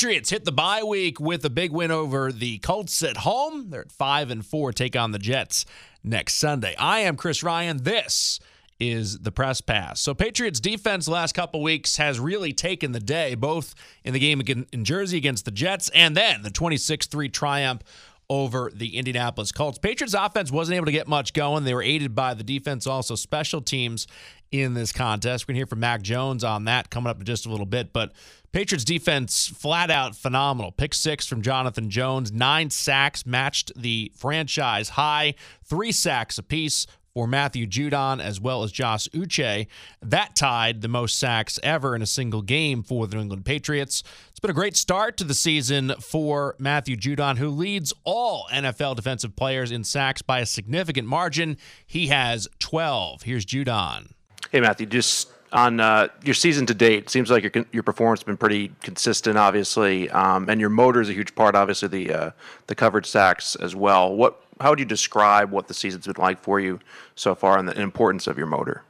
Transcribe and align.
Patriots 0.00 0.30
hit 0.30 0.46
the 0.46 0.52
bye 0.52 0.82
week 0.82 1.20
with 1.20 1.44
a 1.44 1.50
big 1.50 1.72
win 1.72 1.90
over 1.90 2.32
the 2.32 2.56
Colts 2.60 3.02
at 3.02 3.18
home. 3.18 3.68
They're 3.68 3.82
at 3.82 3.92
5 3.92 4.30
and 4.30 4.46
4 4.46 4.72
take 4.72 4.96
on 4.96 5.10
the 5.10 5.18
Jets 5.18 5.66
next 6.02 6.36
Sunday. 6.36 6.74
I 6.78 7.00
am 7.00 7.16
Chris 7.16 7.42
Ryan. 7.42 7.82
This 7.82 8.40
is 8.78 9.18
the 9.18 9.30
press 9.30 9.60
pass. 9.60 10.00
So 10.00 10.14
Patriots 10.14 10.58
defense 10.58 11.06
last 11.06 11.34
couple 11.34 11.62
weeks 11.62 11.98
has 11.98 12.18
really 12.18 12.54
taken 12.54 12.92
the 12.92 13.00
day 13.00 13.34
both 13.34 13.74
in 14.02 14.14
the 14.14 14.18
game 14.18 14.40
in 14.72 14.86
Jersey 14.86 15.18
against 15.18 15.44
the 15.44 15.50
Jets 15.50 15.90
and 15.94 16.16
then 16.16 16.40
the 16.40 16.50
26-3 16.50 17.30
triumph 17.30 17.82
over 18.30 18.70
the 18.72 18.96
Indianapolis 18.96 19.52
Colts. 19.52 19.76
Patriots 19.76 20.14
offense 20.14 20.50
wasn't 20.50 20.76
able 20.76 20.86
to 20.86 20.92
get 20.92 21.08
much 21.08 21.34
going. 21.34 21.64
They 21.64 21.74
were 21.74 21.82
aided 21.82 22.14
by 22.14 22.32
the 22.32 22.44
defense, 22.44 22.86
also 22.86 23.16
special 23.16 23.60
teams 23.60 24.06
in 24.52 24.72
this 24.74 24.92
contest. 24.92 25.44
We're 25.44 25.52
going 25.52 25.56
to 25.56 25.58
hear 25.58 25.66
from 25.66 25.80
Mac 25.80 26.00
Jones 26.00 26.44
on 26.44 26.64
that 26.64 26.90
coming 26.90 27.10
up 27.10 27.18
in 27.18 27.26
just 27.26 27.44
a 27.44 27.50
little 27.50 27.66
bit. 27.66 27.92
But 27.92 28.12
Patriots 28.52 28.84
defense 28.84 29.46
flat 29.46 29.90
out 29.90 30.16
phenomenal. 30.16 30.72
Pick 30.72 30.92
six 30.92 31.24
from 31.26 31.40
Jonathan 31.40 31.88
Jones, 31.88 32.32
nine 32.32 32.70
sacks 32.70 33.24
matched 33.24 33.70
the 33.76 34.10
franchise 34.16 34.90
high, 34.90 35.34
three 35.64 35.92
sacks 35.92 36.36
apiece 36.36 36.86
for 37.14 37.26
Matthew 37.26 37.66
Judon 37.66 38.20
as 38.20 38.40
well 38.40 38.62
as 38.62 38.72
Josh 38.72 39.08
Uche. 39.08 39.66
That 40.02 40.34
tied 40.34 40.80
the 40.80 40.88
most 40.88 41.18
sacks 41.18 41.60
ever 41.62 41.94
in 41.94 42.02
a 42.02 42.06
single 42.06 42.42
game 42.42 42.82
for 42.82 43.06
the 43.06 43.16
New 43.16 43.22
England 43.22 43.44
Patriots. 43.44 44.02
It's 44.30 44.40
been 44.40 44.50
a 44.50 44.54
great 44.54 44.76
start 44.76 45.16
to 45.18 45.24
the 45.24 45.34
season 45.34 45.92
for 46.00 46.56
Matthew 46.58 46.96
Judon, 46.96 47.38
who 47.38 47.50
leads 47.50 47.92
all 48.04 48.48
NFL 48.52 48.96
defensive 48.96 49.36
players 49.36 49.70
in 49.70 49.84
sacks 49.84 50.22
by 50.22 50.40
a 50.40 50.46
significant 50.46 51.06
margin. 51.06 51.56
He 51.86 52.08
has 52.08 52.48
12. 52.58 53.22
Here's 53.22 53.46
Judon. 53.46 54.12
Hey, 54.50 54.60
Matthew, 54.60 54.86
just 54.86 55.28
on 55.52 55.80
uh, 55.80 56.08
your 56.24 56.34
season 56.34 56.66
to 56.66 56.74
date, 56.74 57.10
seems 57.10 57.30
like 57.30 57.42
your 57.42 57.64
your 57.72 57.82
performance 57.82 58.20
has 58.20 58.24
been 58.24 58.36
pretty 58.36 58.72
consistent, 58.82 59.36
obviously, 59.36 60.08
um, 60.10 60.48
and 60.48 60.60
your 60.60 60.70
motor 60.70 61.00
is 61.00 61.08
a 61.08 61.12
huge 61.12 61.34
part. 61.34 61.54
Obviously, 61.54 61.88
the 61.88 62.12
uh, 62.12 62.30
the 62.66 62.74
covered 62.74 63.06
sacks 63.06 63.56
as 63.56 63.74
well. 63.74 64.14
What 64.14 64.42
how 64.60 64.70
would 64.70 64.78
you 64.78 64.84
describe 64.84 65.50
what 65.50 65.68
the 65.68 65.74
season's 65.74 66.06
been 66.06 66.16
like 66.18 66.40
for 66.40 66.60
you 66.60 66.80
so 67.14 67.34
far 67.34 67.58
and 67.58 67.68
the 67.68 67.80
importance 67.80 68.26
of 68.26 68.38
your 68.38 68.46
motor? 68.46 68.82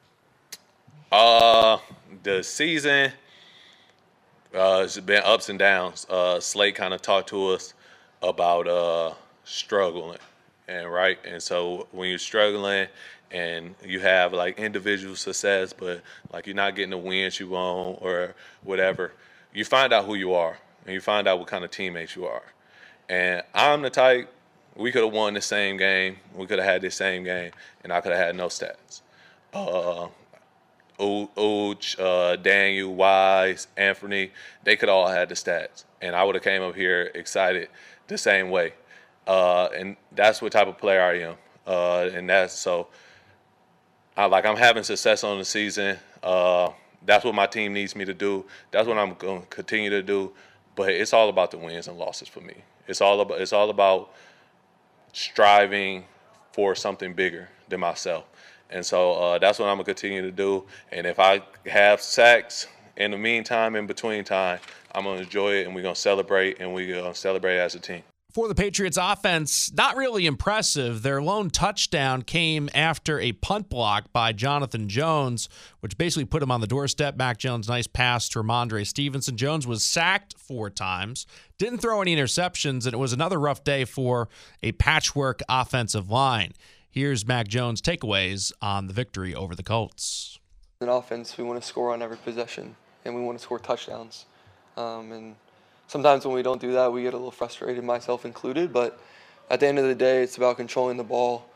Uh, 1.11 1.79
the 2.23 2.43
season 2.43 3.13
uh, 4.55 4.83
it's 4.85 4.99
been 4.99 5.23
ups 5.25 5.49
and 5.49 5.59
downs. 5.59 6.07
Uh, 6.11 6.41
Slate 6.41 6.75
kind 6.75 6.93
of 6.93 7.01
talked 7.01 7.29
to 7.29 7.49
us 7.49 7.75
about 8.23 8.67
uh, 8.67 9.15
struggling, 9.45 10.19
and 10.67 10.93
right, 10.93 11.19
and 11.25 11.43
so 11.43 11.87
when 11.93 12.09
you're 12.09 12.19
struggling 12.19 12.89
and 13.31 13.75
you 13.85 14.01
have 14.01 14.33
like 14.33 14.59
individual 14.59 15.17
success, 15.17 15.73
but 15.73 16.03
like 16.33 16.47
you're 16.47 16.57
not 16.57 16.75
getting 16.75 16.91
the 16.91 16.99
wins 16.99 17.39
you 17.39 17.49
want 17.49 17.99
or 18.01 18.35
whatever, 18.63 19.13
you 19.53 19.65
find 19.65 19.93
out 19.93 20.05
who 20.05 20.15
you 20.15 20.35
are 20.35 20.59
and 20.85 20.95
you 20.95 21.01
find 21.01 21.29
out 21.29 21.39
what 21.39 21.49
kind 21.49 21.65
of 21.65 21.71
teammates 21.71 22.17
you 22.17 22.27
are. 22.27 22.43
And 23.09 23.43
I'm 23.55 23.83
the 23.83 23.91
type 23.91 24.33
we 24.77 24.93
could 24.93 25.05
have 25.05 25.13
won 25.13 25.35
the 25.35 25.41
same 25.41 25.77
game. 25.77 26.17
We 26.35 26.47
could 26.47 26.59
have 26.59 26.69
had 26.69 26.83
the 26.83 26.91
same 26.91 27.25
game, 27.25 27.53
and 27.83 27.93
I 27.93 28.01
could 28.01 28.13
have 28.13 28.21
had 28.21 28.37
no 28.37 28.47
stats. 28.47 29.03
Uh, 29.53 30.09
Uch, 31.01 31.99
uh, 31.99 32.37
Daniel, 32.37 32.95
Wise, 32.95 33.67
Anthony, 33.77 34.31
they 34.65 34.77
could 34.77 34.89
all 34.89 35.07
have 35.07 35.17
had 35.17 35.29
the 35.29 35.35
stats, 35.35 35.85
and 36.01 36.15
I 36.15 36.25
would 36.25 36.35
have 36.35 36.45
came 36.45 36.63
up 36.63 36.75
here 36.75 37.11
excited 37.15 37.69
the 38.07 38.19
same 38.19 38.51
way. 38.51 38.75
Uh, 39.27 39.69
and 39.77 39.97
that's 40.13 40.41
what 40.41 40.53
type 40.53 40.69
of 40.69 40.79
player 40.79 41.03
I 41.03 41.21
am. 41.21 41.35
Uh, 41.67 42.11
and 42.13 42.29
that's 42.29 42.55
so. 42.55 42.89
I 44.21 44.27
like 44.27 44.45
I'm 44.45 44.57
having 44.57 44.83
success 44.83 45.25
on 45.25 45.39
the 45.39 45.47
season. 45.47 45.97
Uh, 46.23 46.69
that's 47.07 47.25
what 47.25 47.35
my 47.35 47.47
team 47.47 47.73
needs 47.73 47.97
me 47.97 48.05
to 48.05 48.13
do. 48.13 48.45
That's 48.71 48.87
what 48.87 48.99
I'm 48.99 49.15
going 49.15 49.41
to 49.41 49.47
continue 49.47 49.89
to 49.89 50.03
do. 50.03 50.33
But 50.77 50.91
it's 50.91 51.15
all 51.15 51.31
about 51.31 51.51
the 51.51 51.57
wins 51.57 51.89
and 51.89 51.97
losses 51.97 52.29
for 52.29 52.43
me. 52.43 52.55
It's 52.87 53.01
all 53.01 53.23
about. 53.23 53.41
It's 53.41 53.55
all 53.55 53.71
about 53.71 54.13
striving 55.15 56.05
for 56.53 56.75
something 56.75 57.15
bigger 57.15 57.49
than 57.71 57.81
myself. 57.81 58.25
And 58.69 58.85
so 58.85 59.15
uh, 59.15 59.39
that's 59.39 59.59
what 59.59 59.69
I'm 59.69 59.77
gonna 59.77 59.85
continue 59.85 60.21
to 60.21 60.31
do. 60.31 60.65
And 60.93 61.07
if 61.07 61.19
I 61.19 61.43
have 61.67 62.03
sacks 62.03 62.67
in 62.99 63.13
the 63.13 63.19
meantime, 63.19 63.75
in 63.75 63.87
between 63.87 64.23
time, 64.23 64.61
I'm 64.95 65.05
gonna 65.05 65.23
enjoy 65.23 65.55
it, 65.55 65.67
and 65.67 65.75
we're 65.75 65.83
gonna 65.83 65.95
celebrate, 65.95 66.61
and 66.61 66.73
we're 66.75 66.95
gonna 66.95 67.15
celebrate 67.15 67.59
as 67.59 67.75
a 67.75 67.81
team 67.81 68.03
for 68.33 68.49
the 68.49 68.55
Patriots 68.55 68.99
offense, 69.01 69.73
not 69.73 69.97
really 69.97 70.27
impressive. 70.27 71.03
Their 71.03 71.23
lone 71.23 71.51
touchdown 71.51 72.23
came 72.23 72.69
after 72.75 73.19
a 73.21 73.33
punt 73.33 73.69
block 73.69 74.13
by 74.13 74.33
Jonathan 74.33 74.89
Jones, 74.89 75.49
which 75.81 75.99
basically 75.99 76.25
put 76.25 76.43
him 76.43 76.51
on 76.51 76.61
the 76.61 76.67
doorstep. 76.67 77.17
Mac 77.17 77.39
Jones, 77.39 77.69
nice 77.69 77.87
pass 77.87 78.29
to 78.31 78.43
Rhamondre 78.43 78.87
Stevenson. 78.87 79.37
Jones 79.37 79.67
was 79.67 79.85
sacked 79.85 80.35
four 80.39 80.71
times, 80.71 81.27
didn't 81.59 81.79
throw 81.79 82.01
any 82.01 82.15
interceptions, 82.15 82.85
and 82.85 82.95
it 82.95 82.99
was 82.99 83.13
another 83.13 83.39
rough 83.39 83.65
day 83.65 83.85
for 83.85 84.29
a 84.63 84.73
patchwork 84.73 85.43
offensive 85.49 86.11
line. 86.11 86.53
Here's 86.91 87.27
Mac 87.27 87.49
Jones' 87.49 87.81
takeaways 87.81 88.53
on 88.61 88.87
the 88.87 88.93
victory 88.93 89.35
over 89.35 89.55
the 89.55 89.63
Colts. 89.63 90.39
In 90.81 90.89
offense, 90.89 91.37
we 91.37 91.45
want 91.45 91.61
to 91.61 91.67
score 91.67 91.93
on 91.93 92.03
every 92.03 92.17
possession, 92.17 92.75
and 93.05 93.15
we 93.15 93.23
want 93.23 93.39
to 93.39 93.43
score 93.43 93.59
touchdowns. 93.59 94.27
Um, 94.77 95.13
and 95.13 95.37
sometimes 95.91 96.25
when 96.25 96.37
we 96.37 96.43
don't 96.43 96.61
do 96.61 96.71
that, 96.71 96.93
we 96.93 97.03
get 97.03 97.15
a 97.15 97.17
little 97.17 97.33
frustrated, 97.33 97.83
myself 97.83 98.25
included. 98.25 98.73
But 98.73 99.01
at 99.51 99.59
the 99.59 99.67
end 99.67 99.81
of 99.81 99.87
the 99.87 99.95
day, 99.95 100.23
it's 100.23 100.37
about 100.37 100.57
controlling 100.57 100.97
the 100.97 101.05
ball. 101.05 101.47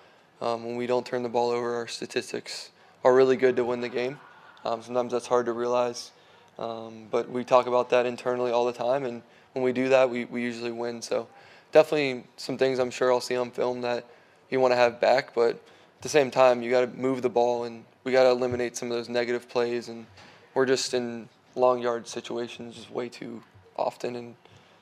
Um, 0.40 0.64
when 0.64 0.74
we 0.74 0.88
don't 0.88 1.06
turn 1.06 1.22
the 1.22 1.28
ball 1.28 1.50
over, 1.50 1.76
our 1.76 1.86
statistics 1.86 2.70
are 3.04 3.14
really 3.14 3.36
good 3.36 3.54
to 3.56 3.64
win 3.64 3.80
the 3.80 3.88
game. 3.88 4.18
Um, 4.64 4.82
sometimes 4.82 5.12
that's 5.12 5.28
hard 5.28 5.46
to 5.46 5.52
realize, 5.52 6.10
um, 6.58 7.06
but 7.12 7.30
we 7.30 7.44
talk 7.44 7.68
about 7.68 7.90
that 7.90 8.06
internally 8.06 8.50
all 8.50 8.64
the 8.64 8.72
time, 8.72 9.04
and 9.04 9.22
when 9.52 9.62
we 9.62 9.72
do 9.72 9.88
that, 9.90 10.10
we, 10.10 10.24
we 10.24 10.42
usually 10.42 10.72
win. 10.72 11.00
So 11.00 11.28
definitely 11.70 12.24
some 12.36 12.58
things 12.58 12.78
I'm 12.78 12.90
sure 12.90 13.12
I'll 13.12 13.20
see 13.20 13.36
on 13.36 13.50
film 13.50 13.82
that 13.82 14.04
you 14.50 14.58
want 14.58 14.72
to 14.72 14.76
have 14.76 15.00
back, 15.00 15.34
but 15.34 15.50
at 15.50 16.02
the 16.02 16.08
same 16.08 16.30
time, 16.30 16.60
you 16.62 16.70
got 16.70 16.80
to 16.80 16.86
move 16.88 17.22
the 17.22 17.28
ball 17.28 17.64
and 17.64 17.84
we 18.02 18.10
got 18.10 18.24
to 18.24 18.30
eliminate 18.30 18.76
some 18.76 18.90
of 18.90 18.96
those 18.96 19.08
negative 19.08 19.48
plays, 19.48 19.88
and 19.88 20.06
we're 20.54 20.66
just 20.66 20.92
in 20.92 21.28
long 21.54 21.80
yard 21.80 22.08
situations 22.08 22.74
just 22.74 22.90
way 22.90 23.08
too 23.08 23.40
often, 23.76 24.16
and 24.16 24.34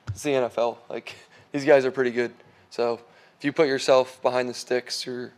it's 0.07 0.23
the 0.23 0.31
NFL. 0.31 0.77
Like 0.89 1.15
these 1.51 1.65
guys 1.65 1.85
are 1.85 1.91
pretty 1.91 2.11
good. 2.11 2.33
So 2.69 2.99
if 3.37 3.45
you 3.45 3.51
put 3.51 3.67
yourself 3.67 4.21
behind 4.21 4.49
the 4.49 4.53
sticks, 4.53 5.05
your 5.05 5.31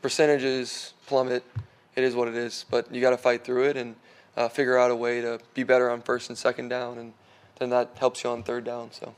percentages 0.00 0.94
plummet. 1.06 1.44
It 1.94 2.04
is 2.04 2.14
what 2.14 2.28
it 2.28 2.34
is. 2.34 2.64
But 2.70 2.92
you 2.92 3.00
got 3.00 3.10
to 3.10 3.18
fight 3.18 3.44
through 3.44 3.64
it 3.64 3.76
and 3.76 3.94
uh, 4.36 4.48
figure 4.48 4.78
out 4.78 4.90
a 4.90 4.96
way 4.96 5.20
to 5.20 5.38
be 5.54 5.62
better 5.62 5.90
on 5.90 6.02
first 6.02 6.28
and 6.28 6.38
second 6.38 6.68
down, 6.68 6.98
and 6.98 7.12
then 7.58 7.70
that 7.70 7.90
helps 7.98 8.24
you 8.24 8.30
on 8.30 8.42
third 8.42 8.64
down. 8.64 8.90
So. 8.92 9.14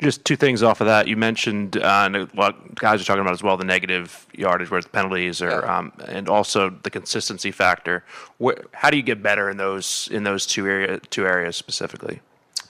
Just 0.00 0.26
two 0.26 0.36
things 0.36 0.62
off 0.62 0.82
of 0.82 0.86
that. 0.88 1.08
You 1.08 1.16
mentioned, 1.16 1.78
uh, 1.78 2.02
and 2.04 2.30
what 2.32 2.74
guys 2.74 3.00
are 3.00 3.04
talking 3.04 3.22
about 3.22 3.32
as 3.32 3.42
well, 3.42 3.56
the 3.56 3.64
negative 3.64 4.26
yardage, 4.34 4.70
where 4.70 4.82
the 4.82 4.88
penalties 4.90 5.40
are, 5.40 5.62
yeah. 5.62 5.78
um, 5.78 5.92
and 6.06 6.28
also 6.28 6.68
the 6.68 6.90
consistency 6.90 7.50
factor. 7.50 8.04
Where, 8.36 8.58
how 8.72 8.90
do 8.90 8.98
you 8.98 9.02
get 9.02 9.22
better 9.22 9.48
in 9.48 9.56
those 9.56 10.08
in 10.12 10.22
those 10.22 10.44
two 10.44 10.66
area 10.66 10.98
two 10.98 11.26
areas 11.26 11.56
specifically? 11.56 12.20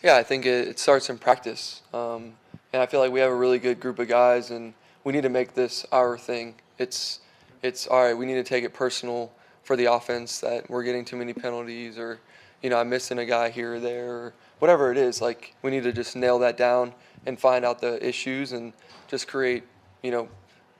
Yeah, 0.05 0.17
I 0.17 0.23
think 0.23 0.47
it, 0.47 0.69
it 0.69 0.79
starts 0.79 1.11
in 1.11 1.19
practice, 1.19 1.83
um, 1.93 2.35
and 2.73 2.81
I 2.81 2.87
feel 2.87 3.01
like 3.01 3.11
we 3.11 3.19
have 3.19 3.33
a 3.33 3.35
really 3.35 3.59
good 3.59 3.81
group 3.81 3.99
of 3.99 4.07
guys, 4.07 4.53
and 4.53 4.73
we 5.03 5.13
need 5.13 5.23
to 5.23 5.29
make 5.29 5.55
this 5.55 5.85
our 5.91 6.17
thing. 6.17 6.55
It's 6.79 7.21
it's 7.61 7.89
all 7.89 8.05
right. 8.05 8.17
We 8.17 8.27
need 8.27 8.35
to 8.35 8.45
take 8.45 8.63
it 8.63 8.73
personal 8.73 9.33
for 9.65 9.75
the 9.75 9.87
offense 9.87 10.39
that 10.43 10.71
we're 10.71 10.85
getting 10.85 11.05
too 11.05 11.17
many 11.17 11.33
penalties, 11.33 11.99
or 11.99 12.21
you 12.63 12.71
know, 12.71 12.79
I'm 12.79 12.89
missing 12.89 13.19
a 13.19 13.27
guy 13.27 13.51
here 13.51 13.75
or 13.75 13.81
there, 13.81 14.13
or 14.13 14.33
whatever 14.61 14.93
it 14.93 14.97
is. 14.97 15.21
Like 15.21 15.55
we 15.63 15.73
need 15.73 15.83
to 15.83 15.93
just 15.93 16.15
nail 16.15 16.39
that 16.39 16.57
down 16.57 16.93
and 17.27 17.39
find 17.39 17.65
out 17.65 17.81
the 17.81 18.05
issues 18.07 18.53
and 18.53 18.73
just 19.09 19.29
create, 19.29 19.65
you 20.03 20.11
know, 20.11 20.29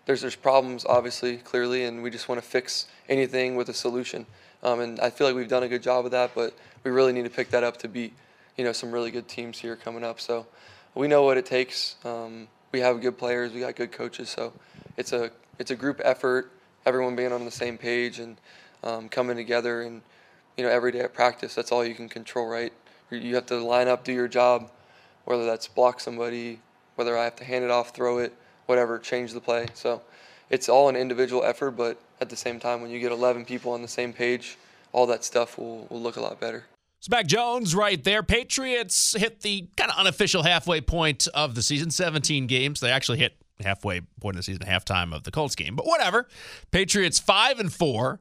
there's 0.07 0.21
there's 0.21 0.37
problems 0.37 0.87
obviously 0.87 1.37
clearly, 1.39 1.85
and 1.85 2.03
we 2.03 2.11
just 2.11 2.29
want 2.29 2.41
to 2.41 2.47
fix 2.47 2.87
anything 3.09 3.57
with 3.57 3.69
a 3.69 3.75
solution. 3.75 4.25
Um, 4.63 4.81
and 4.81 5.01
I 5.01 5.11
feel 5.11 5.27
like 5.27 5.37
we've 5.37 5.49
done 5.49 5.65
a 5.65 5.69
good 5.69 5.83
job 5.83 6.05
of 6.05 6.13
that, 6.13 6.31
but 6.35 6.55
we 6.85 6.91
really 6.91 7.13
need 7.13 7.25
to 7.25 7.31
pick 7.31 7.51
that 7.51 7.63
up 7.63 7.77
to 7.79 7.89
beat, 7.89 8.15
you 8.57 8.65
know, 8.65 8.73
some 8.73 8.91
really 8.91 9.11
good 9.11 9.29
teams 9.29 9.59
here 9.59 9.77
coming 9.77 10.03
up. 10.03 10.21
So 10.21 10.47
we 10.95 11.09
know 11.09 11.23
what 11.23 11.37
it 11.37 11.45
takes. 11.45 11.97
Um, 12.05 12.49
we 12.73 12.81
have 12.81 13.01
good 13.01 13.19
players, 13.19 13.53
we 13.53 13.61
got 13.61 13.77
good 13.77 13.93
coaches, 13.93 14.29
so 14.29 14.53
it's 14.97 15.13
a 15.13 15.31
it's 15.59 15.71
a 15.71 15.77
group 15.77 16.01
effort. 16.05 16.53
Everyone 16.85 17.17
being 17.17 17.33
on 17.33 17.45
the 17.45 17.51
same 17.51 17.77
page 17.77 18.21
and 18.21 18.37
um, 18.85 19.09
coming 19.09 19.37
together, 19.37 19.83
and 19.83 20.03
you 20.57 20.65
know, 20.65 20.71
every 20.71 20.93
day 20.93 21.01
at 21.01 21.15
practice. 21.15 21.55
That's 21.55 21.73
all 21.73 21.85
you 21.85 21.95
can 21.95 22.09
control, 22.09 22.47
right? 22.47 22.73
You 23.11 23.35
have 23.35 23.47
to 23.47 23.59
line 23.59 23.89
up, 23.89 24.05
do 24.05 24.13
your 24.13 24.29
job, 24.29 24.71
whether 25.27 25.45
that's 25.45 25.69
block 25.69 26.01
somebody, 26.01 26.61
whether 26.95 27.17
I 27.17 27.25
have 27.25 27.37
to 27.37 27.45
hand 27.45 27.65
it 27.65 27.71
off, 27.71 27.95
throw 27.95 28.19
it, 28.19 28.33
whatever, 28.65 28.99
change 28.99 29.33
the 29.33 29.41
play. 29.41 29.67
So 29.75 30.01
it's 30.49 30.69
all 30.69 30.89
an 30.89 30.97
individual 30.97 31.45
effort, 31.45 31.73
but 31.73 32.01
at 32.21 32.31
the 32.31 32.37
same 32.37 32.59
time, 32.59 32.81
when 32.81 32.91
you 32.91 32.99
get 32.99 33.13
11 33.13 33.45
people 33.45 33.73
on 33.73 33.83
the 33.83 33.89
same 33.89 34.13
page, 34.13 34.57
all 34.93 35.07
that 35.09 35.25
stuff 35.25 35.59
will, 35.59 35.87
will 35.91 36.01
look 36.01 36.17
a 36.17 36.21
lot 36.21 36.41
better. 36.41 36.65
It's 36.99 37.11
Mac 37.11 37.27
Jones 37.27 37.75
right 37.75 38.03
there. 38.03 38.23
Patriots 38.23 39.15
hit 39.17 39.43
the 39.43 39.69
kind 39.77 39.91
of 39.91 39.99
unofficial 39.99 40.43
halfway 40.43 40.81
point 40.81 41.29
of 41.35 41.55
the 41.55 41.63
season, 41.63 41.91
17 41.91 42.47
games. 42.47 42.81
They 42.81 42.91
actually 42.91 43.19
hit 43.19 43.37
halfway 43.61 44.01
point 44.21 44.37
of 44.37 44.39
the 44.39 44.43
season, 44.45 44.63
halftime 44.63 45.15
of 45.15 45.25
the 45.25 45.31
Colts 45.31 45.55
game, 45.55 45.77
but 45.77 45.87
whatever. 45.87 46.27
Patriots 46.71 47.19
five 47.19 47.59
and 47.59 47.73
four. 47.73 48.21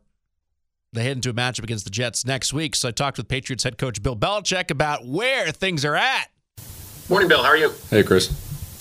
They 0.93 1.03
head 1.03 1.17
into 1.17 1.29
a 1.29 1.33
matchup 1.33 1.63
against 1.63 1.83
the 1.83 1.89
Jets 1.91 2.25
next 2.25 2.53
week. 2.53 2.73
So 2.75 2.87
I 2.87 2.91
talked 2.91 3.17
with 3.17 3.27
Patriots 3.27 3.63
head 3.63 3.77
coach 3.77 4.01
Bill 4.01 4.15
Belichick 4.15 4.71
about 4.71 5.05
where 5.05 5.51
things 5.51 5.83
are 5.83 5.95
at. 5.95 6.29
Morning, 7.07 7.29
Bill. 7.29 7.43
How 7.43 7.49
are 7.49 7.57
you? 7.57 7.71
Hey, 7.91 8.01
Chris. 8.01 8.29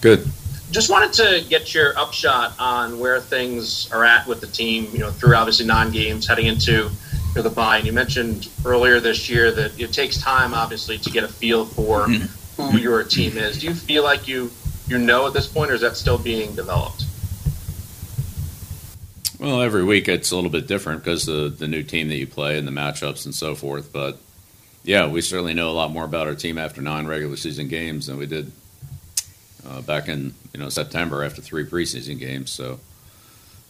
Good. 0.01 0.27
Just 0.71 0.91
wanted 0.91 1.13
to 1.15 1.45
get 1.51 1.75
your 1.75 1.97
upshot 1.99 2.55
on 2.59 2.99
where 2.99 3.21
things 3.21 3.93
are 3.93 4.03
at 4.03 4.27
with 4.27 4.41
the 4.41 4.47
team. 4.47 4.89
You 4.95 5.01
know, 5.01 5.11
through 5.11 5.35
obviously 5.35 5.67
nine 5.67 5.91
games, 5.91 6.27
heading 6.27 6.47
into 6.47 6.73
you 6.73 6.91
know, 7.37 7.43
the 7.43 7.51
bye. 7.51 7.77
And 7.77 7.87
you 7.87 7.93
mentioned 7.93 8.49
earlier 8.65 8.99
this 8.99 9.29
year 9.29 9.51
that 9.51 9.79
it 9.79 9.93
takes 9.93 10.17
time, 10.17 10.55
obviously, 10.55 10.97
to 10.99 11.11
get 11.11 11.23
a 11.23 11.29
feel 11.29 11.67
for 11.67 12.07
mm-hmm. 12.07 12.63
who 12.63 12.79
your 12.79 13.05
team 13.05 13.37
is. 13.37 13.59
Do 13.59 13.67
you 13.67 13.75
feel 13.75 14.03
like 14.03 14.27
you 14.27 14.51
you 14.89 14.97
know 14.97 15.27
at 15.27 15.35
this 15.35 15.47
point, 15.47 15.71
or 15.71 15.75
is 15.75 15.83
that 15.83 15.95
still 15.95 16.19
being 16.19 16.55
developed? 16.55 17.05
Well, 19.39 19.61
every 19.61 19.85
week 19.85 20.09
it's 20.09 20.31
a 20.31 20.35
little 20.35 20.51
bit 20.51 20.67
different 20.67 21.05
because 21.05 21.27
the 21.27 21.55
the 21.55 21.69
new 21.69 21.83
team 21.83 22.09
that 22.09 22.17
you 22.17 22.27
play 22.27 22.57
and 22.57 22.67
the 22.67 22.73
matchups 22.73 23.27
and 23.27 23.35
so 23.35 23.55
forth. 23.55 23.93
But 23.93 24.19
yeah, 24.85 25.07
we 25.09 25.23
certainly 25.23 25.55
know 25.55 25.71
a 25.71 25.73
lot 25.73 25.91
more 25.91 26.05
about 26.05 26.27
our 26.27 26.35
team 26.35 26.59
after 26.59 26.83
nine 26.83 27.07
regular 27.07 27.37
season 27.37 27.69
games 27.69 28.07
than 28.07 28.19
we 28.19 28.27
did 28.27 28.53
uh, 29.67 29.81
back 29.81 30.09
in 30.09 30.35
you 30.53 30.61
know 30.61 30.69
September 30.69 31.25
after 31.25 31.41
three 31.41 31.65
preseason 31.65 32.19
games. 32.19 32.51
So 32.51 32.79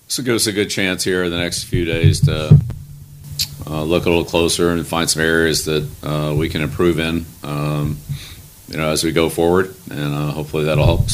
this 0.06 0.18
will 0.18 0.24
give 0.24 0.34
us 0.34 0.46
a 0.48 0.52
good 0.52 0.70
chance 0.70 1.04
here 1.04 1.24
in 1.24 1.30
the 1.30 1.38
next 1.38 1.64
few 1.64 1.84
days 1.84 2.20
to 2.22 2.58
uh, 3.66 3.82
look 3.84 4.06
a 4.06 4.10
little 4.10 4.24
closer 4.24 4.70
and 4.70 4.84
find 4.84 5.08
some 5.08 5.22
areas 5.22 5.64
that 5.66 5.88
uh, 6.02 6.34
we 6.36 6.48
can 6.48 6.60
improve 6.60 6.98
in. 6.98 7.24
Um, 7.44 7.98
you 8.68 8.76
know, 8.76 8.90
as 8.90 9.04
we 9.04 9.12
go 9.12 9.28
forward, 9.28 9.74
and 9.90 10.14
uh, 10.14 10.30
hopefully 10.32 10.64
that'll 10.64 10.84
help. 10.84 11.06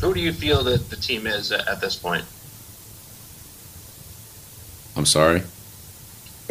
Who 0.00 0.14
do 0.14 0.20
you 0.20 0.32
feel 0.32 0.62
that 0.64 0.90
the 0.90 0.96
team 0.96 1.26
is 1.26 1.50
at 1.50 1.80
this 1.80 1.96
point? 1.96 2.24
I'm 4.94 5.06
sorry. 5.06 5.42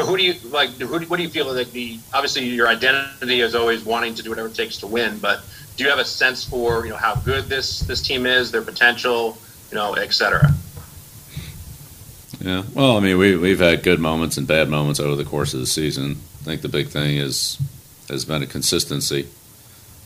But 0.01 0.07
who 0.07 0.17
do 0.17 0.23
you 0.23 0.33
like? 0.49 0.71
Who, 0.71 0.99
what 1.01 1.17
do 1.17 1.21
you 1.21 1.29
feel 1.29 1.53
like 1.53 1.71
the? 1.71 1.99
Obviously, 2.11 2.45
your 2.45 2.67
identity 2.67 3.41
is 3.41 3.53
always 3.53 3.85
wanting 3.85 4.15
to 4.15 4.23
do 4.23 4.31
whatever 4.31 4.47
it 4.47 4.55
takes 4.55 4.77
to 4.77 4.87
win. 4.87 5.19
But 5.19 5.43
do 5.77 5.83
you 5.83 5.91
have 5.91 5.99
a 5.99 6.05
sense 6.05 6.43
for 6.43 6.85
you 6.85 6.89
know 6.89 6.97
how 6.97 7.13
good 7.13 7.45
this 7.45 7.81
this 7.81 8.01
team 8.01 8.25
is, 8.25 8.49
their 8.49 8.63
potential, 8.63 9.37
you 9.69 9.75
know, 9.75 9.93
et 9.93 10.11
cetera? 10.11 10.51
Yeah. 12.39 12.63
Well, 12.73 12.97
I 12.97 12.99
mean, 12.99 13.19
we 13.19 13.35
we've 13.35 13.59
had 13.59 13.83
good 13.83 13.99
moments 13.99 14.37
and 14.37 14.47
bad 14.47 14.69
moments 14.69 14.99
over 14.99 15.15
the 15.15 15.23
course 15.23 15.53
of 15.53 15.59
the 15.59 15.67
season. 15.67 16.17
I 16.41 16.45
think 16.45 16.63
the 16.63 16.69
big 16.69 16.87
thing 16.87 17.17
is 17.17 17.59
has 18.09 18.25
been 18.25 18.41
a 18.41 18.47
consistency. 18.47 19.27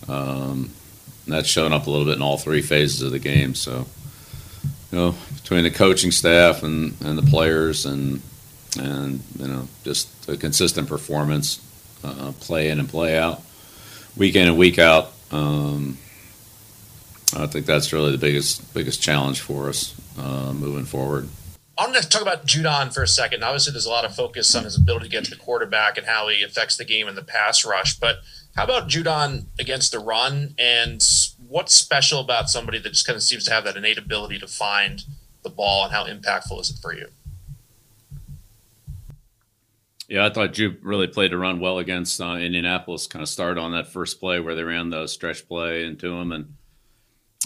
Um, 0.10 0.72
that's 1.26 1.48
shown 1.48 1.72
up 1.72 1.88
a 1.88 1.90
little 1.90 2.06
bit 2.06 2.18
in 2.18 2.22
all 2.22 2.38
three 2.38 2.62
phases 2.62 3.02
of 3.02 3.12
the 3.12 3.20
game. 3.20 3.56
So, 3.56 3.86
you 4.92 4.98
know, 4.98 5.16
between 5.38 5.64
the 5.64 5.72
coaching 5.72 6.12
staff 6.12 6.64
and, 6.64 6.96
and 7.00 7.18
the 7.18 7.24
players 7.24 7.86
and 7.86 8.22
and 8.78 9.22
you 9.38 9.48
know 9.48 9.68
just 9.84 10.28
a 10.30 10.38
consistent 10.38 10.88
performance, 10.88 11.60
uh, 12.04 12.32
play 12.40 12.70
in 12.70 12.80
and 12.80 12.90
play 12.90 13.18
out, 13.18 13.42
week 14.18 14.36
in 14.36 14.48
and 14.48 14.58
week 14.58 14.80
out. 14.80 15.12
Um, 15.32 15.98
I 17.36 17.48
think 17.48 17.66
that's 17.66 17.92
really 17.92 18.12
the 18.12 18.18
biggest 18.18 18.74
biggest 18.74 19.02
challenge 19.02 19.42
for 19.42 19.70
us 19.70 20.00
uh, 20.18 20.54
moving 20.54 20.86
forward. 20.86 21.30
I 21.78 21.88
want 21.88 22.02
to 22.02 22.08
talk 22.08 22.22
about 22.22 22.46
Judon 22.46 22.94
for 22.94 23.04
a 23.04 23.08
second. 23.08 23.44
Obviously, 23.44 23.74
there's 23.74 23.86
a 23.86 23.90
lot 23.90 24.06
of 24.06 24.16
focus 24.16 24.56
on 24.56 24.64
his 24.64 24.78
ability 24.78 25.08
to 25.08 25.12
get 25.12 25.26
to 25.26 25.32
the 25.32 25.36
quarterback 25.36 25.98
and 25.98 26.08
how 26.08 26.30
he 26.30 26.42
affects 26.42 26.78
the 26.78 26.86
game 26.86 27.10
in 27.10 27.16
the 27.16 27.24
pass 27.24 27.66
rush. 27.66 28.00
But 28.00 28.20
how 28.56 28.64
about 28.64 28.88
Judon 28.88 29.46
against 29.60 29.92
the 29.92 30.00
run? 30.00 30.56
And 30.58 31.06
what's 31.50 31.74
special 31.74 32.22
about 32.22 32.50
somebody 32.50 32.80
that 32.80 32.90
just 32.90 33.06
kind 33.06 33.18
of 33.18 33.24
seems 33.24 33.44
to 33.46 33.52
have 33.52 33.66
that 33.66 33.76
innate 33.76 33.98
ability 33.98 34.40
to 34.40 34.48
find 34.48 35.04
the 35.44 35.50
ball, 35.50 35.84
and 35.84 35.94
how 35.94 36.06
impactful 36.06 36.62
is 36.62 36.70
it 36.70 36.78
for 36.82 36.96
you? 36.96 37.10
Yeah, 40.08 40.26
I 40.26 40.30
thought 40.30 40.54
Jupe 40.54 40.80
really 40.84 41.08
played 41.08 41.32
to 41.32 41.38
run 41.38 41.60
well 41.60 41.80
against 41.80 42.22
uh, 42.22 42.36
Indianapolis. 42.36 43.08
Kind 43.08 43.24
of 43.24 43.30
started 43.30 43.60
on 43.60 43.72
that 43.72 43.88
first 43.88 44.20
play 44.20 44.40
where 44.40 44.54
they 44.54 44.64
ran 44.64 44.90
the 44.90 45.08
stretch 45.08 45.48
play 45.48 45.86
into 45.86 46.14
him, 46.14 46.32
and 46.32 46.54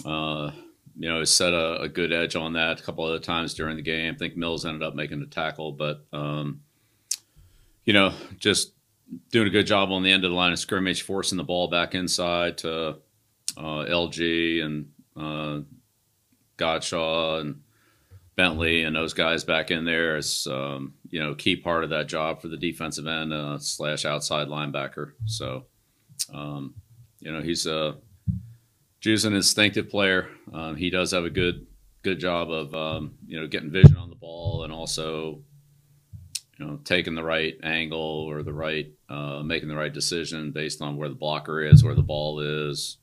uh, 0.04 0.50
you 0.98 1.08
know, 1.08 1.24
set 1.24 1.54
a, 1.54 1.80
a, 1.82 1.88
good 1.88 2.12
edge 2.12 2.36
on 2.36 2.54
that 2.54 2.80
a 2.80 2.82
couple 2.82 3.04
other 3.04 3.18
times 3.18 3.54
during 3.54 3.76
the 3.76 3.82
game. 3.82 4.14
I 4.14 4.18
think 4.18 4.36
Mills 4.36 4.66
ended 4.66 4.82
up 4.82 4.94
making 4.94 5.22
a 5.22 5.26
tackle, 5.26 5.72
but 5.72 6.04
um, 6.12 6.60
you 7.84 7.94
know, 7.94 8.12
just 8.38 8.72
doing 9.30 9.48
a 9.48 9.50
good 9.50 9.66
job 9.66 9.90
on 9.90 10.02
the 10.02 10.12
end 10.12 10.24
of 10.24 10.30
the 10.30 10.36
line 10.36 10.52
of 10.52 10.58
scrimmage, 10.58 11.02
forcing 11.02 11.38
the 11.38 11.44
ball 11.44 11.68
back 11.68 11.94
inside 11.94 12.58
to 12.58 12.98
uh, 13.56 13.84
LG 13.86 14.62
and 14.62 14.90
uh, 15.16 15.60
Godchaux 16.58 17.40
and 17.40 17.62
Bentley 18.36 18.84
and 18.84 18.94
those 18.94 19.14
guys 19.14 19.44
back 19.44 19.70
in 19.70 19.84
there 19.84 20.20
um, 20.46 20.94
you 21.10 21.20
know 21.20 21.34
key 21.34 21.56
part 21.56 21.84
of 21.84 21.90
that 21.90 22.08
job 22.08 22.40
for 22.40 22.48
the 22.48 22.56
defensive 22.56 23.06
end 23.06 23.32
uh, 23.32 23.58
slash 23.58 24.04
outside 24.04 24.48
linebacker. 24.48 25.12
So 25.26 25.66
um, 26.32 26.74
you 27.18 27.32
know 27.32 27.42
he's 27.42 27.66
a 27.66 27.96
Ju's 29.00 29.24
an 29.24 29.34
instinctive 29.34 29.88
player. 29.88 30.28
Um, 30.52 30.76
he 30.76 30.90
does 30.90 31.10
have 31.12 31.24
a 31.24 31.30
good 31.30 31.66
good 32.02 32.18
job 32.18 32.50
of 32.50 32.74
um, 32.74 33.14
you 33.26 33.40
know 33.40 33.46
getting 33.46 33.70
vision 33.70 33.96
on 33.96 34.10
the 34.10 34.16
ball 34.16 34.64
and 34.64 34.72
also 34.72 35.42
you 36.58 36.66
know 36.66 36.78
taking 36.84 37.14
the 37.14 37.24
right 37.24 37.54
angle 37.62 37.98
or 37.98 38.42
the 38.42 38.52
right 38.52 38.90
uh, 39.08 39.42
making 39.42 39.68
the 39.68 39.76
right 39.76 39.92
decision 39.92 40.52
based 40.52 40.80
on 40.80 40.96
where 40.96 41.08
the 41.08 41.14
blocker 41.14 41.62
is, 41.62 41.82
where 41.82 41.94
the 41.94 42.02
ball 42.02 42.40
is, 42.40 42.98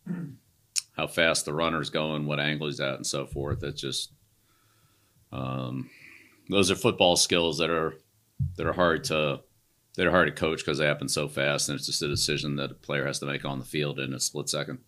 how 0.96 1.08
fast 1.08 1.46
the 1.46 1.54
runner's 1.54 1.90
going, 1.90 2.26
what 2.26 2.40
angle 2.40 2.68
he's 2.68 2.80
at, 2.80 2.96
and 2.96 3.06
so 3.06 3.26
forth. 3.26 3.64
It's 3.64 3.82
just 3.82 4.12
um, 5.32 5.90
those 6.50 6.72
are 6.72 6.76
football 6.76 7.16
skills 7.16 7.58
that 7.58 7.70
are 7.70 7.96
that 8.56 8.66
are 8.66 8.74
hard 8.74 9.04
to 9.06 9.42
that 9.96 10.06
are 10.06 10.12
hard 10.12 10.28
to 10.28 10.34
coach 10.34 10.60
because 10.60 10.78
they 10.78 10.86
happen 10.86 11.10
so 11.10 11.28
fast, 11.28 11.70
and 11.70 11.78
it's 11.78 11.88
just 11.88 12.02
a 12.02 12.08
decision 12.08 12.56
that 12.58 12.72
a 12.72 12.76
player 12.76 13.06
has 13.06 13.20
to 13.20 13.26
make 13.26 13.44
on 13.46 13.60
the 13.60 13.66
field 13.66 14.00
in 14.00 14.14
a 14.14 14.20
split 14.20 14.50
second. 14.50 14.80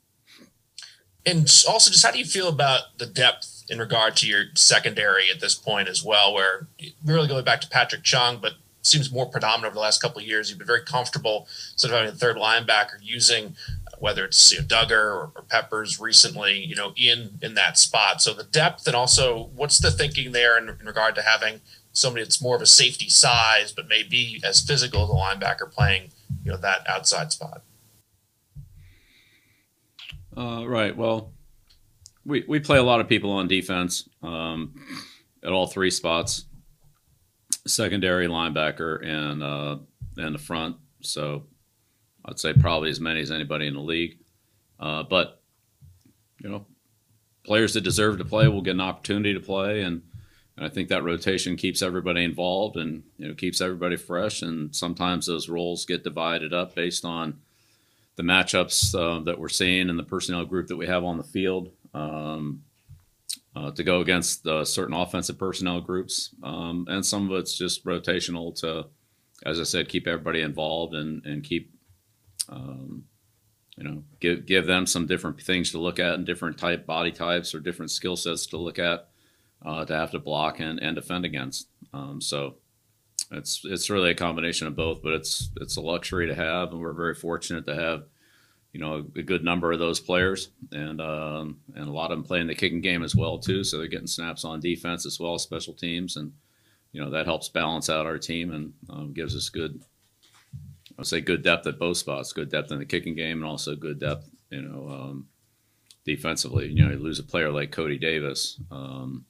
And 1.25 1.41
also, 1.67 1.91
just 1.91 2.05
how 2.05 2.11
do 2.11 2.19
you 2.19 2.25
feel 2.25 2.47
about 2.47 2.97
the 2.97 3.05
depth 3.05 3.65
in 3.69 3.79
regard 3.79 4.15
to 4.17 4.27
your 4.27 4.45
secondary 4.55 5.29
at 5.29 5.41
this 5.41 5.55
point 5.55 5.89
as 5.89 6.03
well? 6.03 6.33
Where 6.33 6.67
really 7.03 7.27
going 7.27 7.43
back 7.43 7.61
to 7.61 7.69
Patrick 7.69 8.03
Chung, 8.03 8.39
but 8.41 8.53
seems 8.81 9.11
more 9.11 9.25
predominant 9.25 9.65
over 9.65 9.75
the 9.75 9.81
last 9.81 10.01
couple 10.01 10.19
of 10.19 10.27
years. 10.27 10.49
You've 10.49 10.57
been 10.57 10.67
very 10.67 10.83
comfortable 10.83 11.47
sort 11.75 11.93
of 11.93 11.99
having 11.99 12.13
a 12.13 12.17
third 12.17 12.37
linebacker 12.37 12.97
using 13.01 13.55
whether 13.99 14.25
it's 14.25 14.51
you 14.51 14.59
know, 14.59 14.65
Dugger 14.65 14.91
or, 14.91 15.31
or, 15.35 15.43
Peppers 15.49 15.99
recently, 15.99 16.57
you 16.57 16.75
know, 16.75 16.93
in 16.95 17.39
in 17.41 17.53
that 17.55 17.77
spot. 17.77 18.21
So 18.21 18.33
the 18.33 18.43
depth 18.43 18.87
and 18.87 18.95
also 18.95 19.49
what's 19.55 19.79
the 19.79 19.91
thinking 19.91 20.31
there 20.31 20.57
in, 20.57 20.69
in 20.69 20.85
regard 20.85 21.15
to 21.15 21.21
having 21.21 21.61
somebody 21.91 22.23
that's 22.23 22.41
more 22.41 22.55
of 22.55 22.61
a 22.61 22.65
safety 22.65 23.09
size 23.09 23.71
but 23.71 23.87
may 23.87 24.03
be 24.03 24.41
as 24.43 24.61
physical 24.61 25.03
as 25.03 25.09
a 25.09 25.13
linebacker 25.13 25.71
playing, 25.71 26.11
you 26.43 26.51
know, 26.51 26.57
that 26.57 26.87
outside 26.87 27.31
spot. 27.31 27.63
Uh, 30.35 30.65
right. 30.67 30.95
Well, 30.95 31.33
we 32.25 32.45
we 32.47 32.59
play 32.59 32.77
a 32.77 32.83
lot 32.83 32.99
of 32.99 33.07
people 33.07 33.31
on 33.31 33.47
defense 33.47 34.07
um, 34.21 34.75
at 35.43 35.51
all 35.51 35.67
three 35.67 35.91
spots, 35.91 36.45
secondary, 37.65 38.27
linebacker, 38.27 39.05
and 39.05 39.43
uh, 39.43 39.77
and 40.17 40.35
the 40.35 40.39
front. 40.39 40.77
So 41.01 41.43
I'd 42.25 42.39
say 42.39 42.53
probably 42.53 42.89
as 42.89 42.99
many 42.99 43.21
as 43.21 43.31
anybody 43.31 43.67
in 43.67 43.73
the 43.73 43.79
league. 43.79 44.17
Uh, 44.79 45.03
but 45.03 45.41
you 46.39 46.49
know, 46.49 46.65
players 47.43 47.73
that 47.73 47.81
deserve 47.81 48.17
to 48.17 48.25
play 48.25 48.47
will 48.47 48.61
get 48.61 48.71
an 48.71 48.81
opportunity 48.81 49.33
to 49.33 49.39
play, 49.39 49.81
and, 49.81 50.01
and 50.55 50.65
I 50.65 50.69
think 50.69 50.89
that 50.89 51.03
rotation 51.03 51.55
keeps 51.55 51.81
everybody 51.81 52.23
involved 52.23 52.77
and 52.77 53.03
you 53.17 53.27
know 53.27 53.33
keeps 53.33 53.61
everybody 53.61 53.95
fresh. 53.95 54.41
And 54.41 54.75
sometimes 54.75 55.25
those 55.25 55.49
roles 55.49 55.85
get 55.85 56.03
divided 56.03 56.53
up 56.53 56.75
based 56.75 57.05
on 57.05 57.39
the 58.15 58.23
matchups 58.23 58.95
uh, 58.95 59.23
that 59.23 59.39
we're 59.39 59.49
seeing 59.49 59.89
and 59.89 59.97
the 59.97 60.03
personnel 60.03 60.45
group 60.45 60.67
that 60.67 60.77
we 60.77 60.87
have 60.87 61.03
on 61.03 61.17
the 61.17 61.23
field. 61.23 61.71
Um, 61.93 62.63
uh, 63.55 63.71
to 63.71 63.83
go 63.83 63.99
against 63.99 64.45
uh, 64.45 64.63
certain 64.63 64.93
offensive 64.93 65.37
personnel 65.37 65.81
groups, 65.81 66.29
um, 66.43 66.85
and 66.87 67.05
some 67.05 67.29
of 67.29 67.37
it's 67.37 67.57
just 67.57 67.83
rotational 67.83 68.53
to, 68.53 68.85
as 69.43 69.59
I 69.59 69.63
said, 69.63 69.89
keep 69.89 70.07
everybody 70.07 70.41
involved 70.41 70.93
and, 70.93 71.25
and 71.25 71.43
keep 71.43 71.73
um, 72.49 73.03
you 73.77 73.83
know, 73.83 74.03
give 74.19 74.45
give 74.45 74.65
them 74.65 74.85
some 74.85 75.05
different 75.05 75.41
things 75.41 75.71
to 75.71 75.79
look 75.79 75.99
at 75.99 76.15
and 76.15 76.25
different 76.25 76.57
type 76.57 76.85
body 76.85 77.11
types 77.11 77.55
or 77.55 77.59
different 77.59 77.91
skill 77.91 78.17
sets 78.17 78.45
to 78.47 78.57
look 78.57 78.77
at 78.77 79.09
uh, 79.65 79.85
to 79.85 79.95
have 79.95 80.11
to 80.11 80.19
block 80.19 80.59
and, 80.59 80.79
and 80.79 80.95
defend 80.95 81.25
against. 81.25 81.67
Um, 81.93 82.21
so 82.21 82.55
it's 83.31 83.61
it's 83.63 83.89
really 83.89 84.11
a 84.11 84.15
combination 84.15 84.67
of 84.67 84.75
both, 84.75 85.01
but 85.01 85.13
it's 85.13 85.49
it's 85.61 85.77
a 85.77 85.81
luxury 85.81 86.27
to 86.27 86.35
have, 86.35 86.71
and 86.71 86.81
we're 86.81 86.93
very 86.93 87.15
fortunate 87.15 87.65
to 87.67 87.75
have 87.75 88.03
you 88.73 88.79
know 88.79 89.05
a, 89.15 89.21
good 89.21 89.43
number 89.43 89.71
of 89.71 89.79
those 89.79 89.99
players, 89.99 90.49
and 90.71 90.99
um, 90.99 91.59
and 91.75 91.87
a 91.87 91.91
lot 91.91 92.11
of 92.11 92.17
them 92.17 92.25
playing 92.25 92.47
the 92.47 92.55
kicking 92.55 92.81
game 92.81 93.03
as 93.03 93.15
well 93.15 93.37
too. 93.37 93.63
So 93.63 93.77
they're 93.77 93.87
getting 93.87 94.07
snaps 94.07 94.43
on 94.43 94.59
defense 94.59 95.05
as 95.05 95.19
well 95.19 95.37
special 95.37 95.73
teams, 95.73 96.17
and 96.17 96.33
you 96.91 97.01
know 97.01 97.11
that 97.11 97.25
helps 97.25 97.49
balance 97.49 97.89
out 97.89 98.05
our 98.05 98.17
team 98.17 98.51
and 98.51 98.73
um, 98.89 99.13
gives 99.13 99.35
us 99.35 99.49
good 99.49 99.81
I'll 100.99 101.05
say 101.05 101.21
good 101.21 101.43
depth 101.43 101.65
at 101.65 101.79
both 101.79 101.95
spots, 101.95 102.33
good 102.33 102.51
depth 102.51 102.73
in 102.73 102.77
the 102.77 102.85
kicking 102.85 103.15
game, 103.15 103.37
and 103.37 103.49
also 103.49 103.73
good 103.73 104.01
depth, 104.01 104.29
you 104.49 104.61
know, 104.61 104.89
um, 104.89 105.27
defensively. 106.03 106.67
You 106.67 106.83
know, 106.83 106.91
you 106.91 106.97
lose 106.97 107.19
a 107.19 107.23
player 107.23 107.49
like 107.49 107.71
Cody 107.71 107.97
Davis, 107.97 108.59
um, 108.69 109.25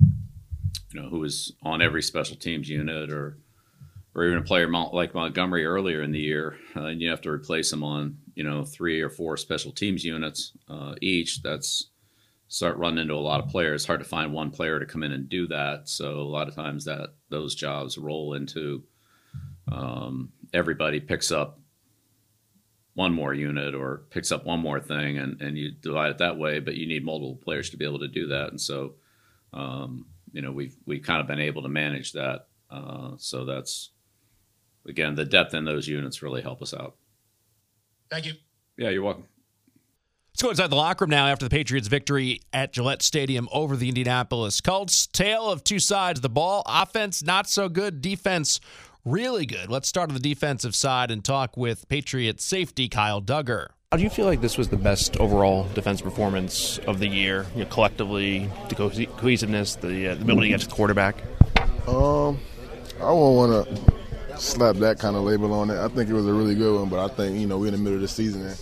you 0.00 0.98
know, 0.98 1.10
who 1.10 1.18
was 1.18 1.52
on 1.62 1.82
every 1.82 2.00
special 2.00 2.34
teams 2.34 2.70
unit 2.70 3.12
or 3.12 3.36
or 4.14 4.24
even 4.24 4.38
a 4.38 4.42
player 4.42 4.66
like 4.70 5.12
Montgomery 5.12 5.66
earlier 5.66 6.00
in 6.00 6.12
the 6.12 6.18
year, 6.18 6.56
uh, 6.74 6.84
and 6.84 7.02
you 7.02 7.10
have 7.10 7.20
to 7.20 7.30
replace 7.30 7.70
him 7.70 7.84
on 7.84 8.16
you 8.34 8.42
know 8.42 8.64
three 8.64 9.02
or 9.02 9.10
four 9.10 9.36
special 9.36 9.72
teams 9.72 10.02
units 10.02 10.52
uh, 10.70 10.94
each. 11.02 11.42
That's 11.42 11.90
start 12.48 12.78
running 12.78 13.00
into 13.00 13.12
a 13.12 13.16
lot 13.16 13.44
of 13.44 13.50
players. 13.50 13.84
Hard 13.84 14.00
to 14.00 14.08
find 14.08 14.32
one 14.32 14.50
player 14.50 14.80
to 14.80 14.86
come 14.86 15.02
in 15.02 15.12
and 15.12 15.28
do 15.28 15.46
that. 15.48 15.90
So 15.90 16.20
a 16.20 16.22
lot 16.22 16.48
of 16.48 16.54
times 16.54 16.86
that 16.86 17.10
those 17.28 17.54
jobs 17.54 17.98
roll 17.98 18.32
into 18.32 18.82
um, 19.70 20.32
everybody 20.52 21.00
picks 21.00 21.30
up 21.30 21.60
one 22.94 23.12
more 23.12 23.34
unit 23.34 23.74
or 23.74 24.04
picks 24.10 24.32
up 24.32 24.44
one 24.44 24.60
more 24.60 24.80
thing, 24.80 25.18
and 25.18 25.40
and 25.42 25.56
you 25.56 25.70
divide 25.70 26.10
it 26.10 26.18
that 26.18 26.38
way. 26.38 26.60
But 26.60 26.76
you 26.76 26.86
need 26.86 27.04
multiple 27.04 27.36
players 27.36 27.70
to 27.70 27.76
be 27.76 27.84
able 27.84 28.00
to 28.00 28.08
do 28.08 28.28
that, 28.28 28.48
and 28.48 28.60
so 28.60 28.94
um, 29.52 30.06
you 30.32 30.42
know 30.42 30.50
we've 30.50 30.76
we've 30.86 31.02
kind 31.02 31.20
of 31.20 31.26
been 31.26 31.40
able 31.40 31.62
to 31.62 31.68
manage 31.68 32.12
that. 32.12 32.48
Uh, 32.70 33.12
so 33.18 33.44
that's 33.44 33.90
again 34.88 35.14
the 35.14 35.24
depth 35.24 35.54
in 35.54 35.64
those 35.64 35.86
units 35.86 36.22
really 36.22 36.42
help 36.42 36.62
us 36.62 36.74
out. 36.74 36.96
Thank 38.10 38.26
you. 38.26 38.32
Yeah, 38.78 38.90
you're 38.90 39.02
welcome. 39.02 39.26
Let's 40.36 40.42
go 40.42 40.50
inside 40.50 40.68
the 40.68 40.76
locker 40.76 41.06
room 41.06 41.10
now 41.10 41.28
after 41.28 41.46
the 41.46 41.50
Patriots' 41.50 41.88
victory 41.88 42.42
at 42.52 42.70
Gillette 42.70 43.00
Stadium 43.00 43.48
over 43.52 43.74
the 43.74 43.88
Indianapolis 43.88 44.60
Colts. 44.60 45.06
Tale 45.06 45.50
of 45.50 45.64
two 45.64 45.78
sides 45.78 46.18
of 46.18 46.22
the 46.22 46.28
ball. 46.28 46.62
Offense, 46.66 47.22
not 47.22 47.48
so 47.48 47.70
good. 47.70 48.02
Defense, 48.02 48.60
really 49.06 49.46
good. 49.46 49.70
Let's 49.70 49.88
start 49.88 50.10
on 50.10 50.14
the 50.14 50.20
defensive 50.20 50.74
side 50.74 51.10
and 51.10 51.24
talk 51.24 51.56
with 51.56 51.88
Patriots 51.88 52.44
safety 52.44 52.88
Kyle 52.88 53.22
Dugger. 53.22 53.68
How 53.92 53.98
do 53.98 54.02
you 54.02 54.10
feel 54.10 54.26
like 54.26 54.40
this 54.40 54.58
was 54.58 54.68
the 54.68 54.76
best 54.76 55.16
overall 55.18 55.68
defense 55.68 56.00
performance 56.02 56.78
of 56.78 56.98
the 56.98 57.06
year, 57.06 57.46
you 57.54 57.62
know, 57.62 57.70
collectively, 57.70 58.50
the 58.68 58.74
co- 58.74 58.90
cohesiveness, 58.90 59.76
the, 59.76 60.08
uh, 60.08 60.14
the 60.16 60.22
ability 60.22 60.48
to 60.48 60.54
get 60.54 60.60
to 60.62 60.68
the 60.68 60.74
quarterback? 60.74 61.22
Um, 61.86 62.40
I 63.00 63.12
won't 63.12 63.36
want 63.36 63.68
to 63.68 64.40
slap 64.40 64.76
that 64.76 64.98
kind 64.98 65.14
of 65.14 65.22
label 65.22 65.52
on 65.52 65.70
it. 65.70 65.78
I 65.78 65.86
think 65.86 66.10
it 66.10 66.14
was 66.14 66.26
a 66.26 66.32
really 66.32 66.56
good 66.56 66.80
one, 66.80 66.88
but 66.88 66.98
I 66.98 67.14
think 67.14 67.38
you 67.38 67.46
know 67.46 67.58
we're 67.58 67.68
in 67.68 67.72
the 67.74 67.78
middle 67.78 67.94
of 67.94 68.00
the 68.02 68.08
season 68.08 68.44
and 68.44 68.58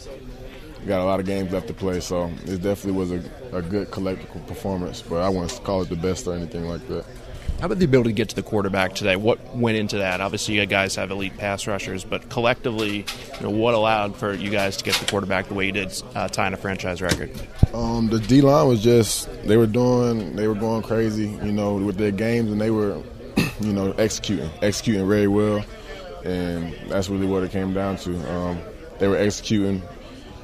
we 0.79 0.87
got 0.87 1.01
a 1.01 1.05
lot 1.05 1.21
of 1.21 1.27
games 1.27 1.51
left 1.53 1.69
to 1.69 1.75
play, 1.75 2.01
so 2.01 2.31
it 2.45 2.61
definitely 2.61 2.93
was 2.93 3.13
a, 3.13 3.25
a 3.53 3.63
good 3.63 3.91
collective 3.91 4.47
performance. 4.47 5.01
But 5.01 5.23
I 5.23 5.31
wouldn't 5.31 5.65
call 5.65 5.81
it 5.81 5.89
the 5.89 5.97
best 5.97 6.27
or 6.27 6.35
anything 6.35 6.65
like 6.65 6.87
that. 6.89 7.07
How 7.61 7.67
about 7.67 7.79
the 7.79 7.87
ability 7.87 8.11
to 8.11 8.15
get 8.15 8.29
to 8.29 8.37
the 8.37 8.43
quarterback 8.43 8.95
today? 8.95 9.17
What 9.17 9.57
went 9.57 9.79
into 9.79 9.99
that? 9.99 10.21
Obviously, 10.21 10.57
you 10.57 10.67
guys 10.67 10.97
have 10.97 11.11
elite 11.11 11.39
pass 11.39 11.67
rushers, 11.67 12.05
but 12.05 12.29
collectively, 12.29 13.07
you 13.37 13.43
know, 13.43 13.51
what 13.51 13.73
allowed 13.73 14.17
for 14.17 14.35
you 14.35 14.51
guys 14.51 14.77
to 14.79 14.85
get 14.85 14.95
the 14.97 15.07
quarterback 15.07 15.49
the 15.49 15.55
way 15.55 15.67
you 15.67 15.73
did, 15.73 16.03
uh, 16.15 16.29
tying 16.29 16.53
a 16.53 16.59
franchise 16.59 17.01
record? 17.01 17.31
Um, 17.73 18.09
the 18.09 18.19
D 18.19 18.43
line 18.43 18.69
was 18.69 18.83
just 18.83 19.31
they 19.45 19.57
were 19.57 19.67
doing, 19.67 20.37
they 20.37 20.47
were 20.47 20.55
going 20.55 20.83
crazy, 20.83 21.29
you 21.29 21.53
know, 21.53 21.77
with 21.77 21.97
their 21.97 22.11
games, 22.11 22.53
and 22.53 22.61
they 22.61 22.71
were, 22.71 23.01
you 23.61 23.73
know, 23.73 23.93
executing, 23.93 24.51
executing 24.61 25.09
very 25.09 25.29
well, 25.29 25.65
and 26.25 26.75
that's 26.89 27.09
really 27.09 27.27
what 27.27 27.45
it 27.45 27.51
came 27.51 27.73
down 27.73 27.97
to. 27.99 28.33
Um, 28.35 28.61
they 28.99 29.09
were 29.09 29.17
executing, 29.17 29.81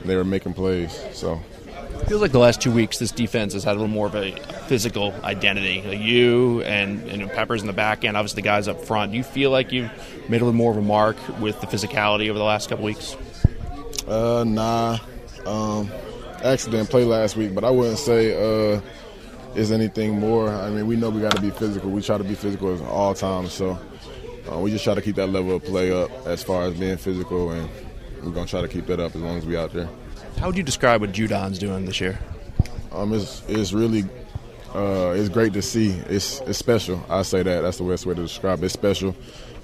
they 0.06 0.16
were 0.16 0.24
making 0.24 0.54
plays, 0.54 0.98
so 1.12 1.38
feels 2.06 2.20
like 2.20 2.32
the 2.32 2.38
last 2.38 2.60
two 2.60 2.72
weeks, 2.72 2.98
this 2.98 3.10
defense 3.10 3.52
has 3.52 3.64
had 3.64 3.72
a 3.72 3.78
little 3.78 3.88
more 3.88 4.06
of 4.06 4.14
a 4.14 4.32
physical 4.66 5.12
identity. 5.24 5.82
Like 5.82 6.00
you 6.00 6.62
and, 6.62 7.02
and 7.08 7.30
Peppers 7.30 7.60
in 7.60 7.66
the 7.66 7.72
back 7.72 8.04
end, 8.04 8.16
obviously 8.16 8.42
the 8.42 8.46
guys 8.46 8.68
up 8.68 8.84
front. 8.84 9.12
Do 9.12 9.18
you 9.18 9.24
feel 9.24 9.50
like 9.50 9.72
you've 9.72 9.90
made 10.28 10.40
a 10.40 10.44
little 10.44 10.52
more 10.52 10.70
of 10.70 10.76
a 10.76 10.82
mark 10.82 11.16
with 11.40 11.60
the 11.60 11.66
physicality 11.66 12.28
over 12.28 12.38
the 12.38 12.44
last 12.44 12.68
couple 12.68 12.84
weeks? 12.84 13.16
Uh, 14.06 14.44
nah. 14.46 14.98
Um, 15.46 15.90
actually 16.44 16.72
didn't 16.72 16.90
play 16.90 17.04
last 17.04 17.36
week, 17.36 17.54
but 17.54 17.64
I 17.64 17.70
wouldn't 17.70 17.98
say 17.98 18.34
uh, 18.34 18.80
is 19.54 19.72
anything 19.72 20.18
more. 20.18 20.48
I 20.48 20.70
mean, 20.70 20.86
we 20.86 20.96
know 20.96 21.10
we 21.10 21.20
got 21.20 21.36
to 21.36 21.42
be 21.42 21.50
physical. 21.50 21.90
We 21.90 22.02
try 22.02 22.18
to 22.18 22.24
be 22.24 22.34
physical 22.34 22.74
at 22.74 22.80
all 22.82 23.14
times, 23.14 23.52
so 23.52 23.78
uh, 24.50 24.58
we 24.58 24.70
just 24.70 24.84
try 24.84 24.94
to 24.94 25.02
keep 25.02 25.16
that 25.16 25.28
level 25.28 25.56
of 25.56 25.64
play 25.64 25.92
up 25.92 26.10
as 26.26 26.42
far 26.42 26.62
as 26.64 26.74
being 26.74 26.96
physical, 26.96 27.50
and 27.50 27.68
we're 28.22 28.32
gonna 28.32 28.46
try 28.46 28.60
to 28.60 28.68
keep 28.68 28.86
that 28.86 29.00
up 29.00 29.14
as 29.14 29.20
long 29.20 29.38
as 29.38 29.46
we 29.46 29.56
out 29.56 29.72
there. 29.72 29.88
How 30.38 30.46
would 30.46 30.56
you 30.56 30.62
describe 30.62 31.00
what 31.00 31.12
Judon's 31.12 31.58
doing 31.58 31.84
this 31.84 32.00
year? 32.00 32.18
Um, 32.92 33.12
it's 33.12 33.42
it's 33.48 33.72
really 33.72 34.04
uh, 34.74 35.14
it's 35.16 35.28
great 35.28 35.52
to 35.54 35.62
see. 35.62 35.90
It's 36.08 36.40
it's 36.40 36.58
special. 36.58 37.04
I 37.08 37.22
say 37.22 37.42
that. 37.42 37.60
That's 37.62 37.78
the 37.78 37.84
best 37.84 38.06
way 38.06 38.14
to 38.14 38.22
describe 38.22 38.60
it. 38.60 38.66
It's 38.66 38.74
special, 38.74 39.14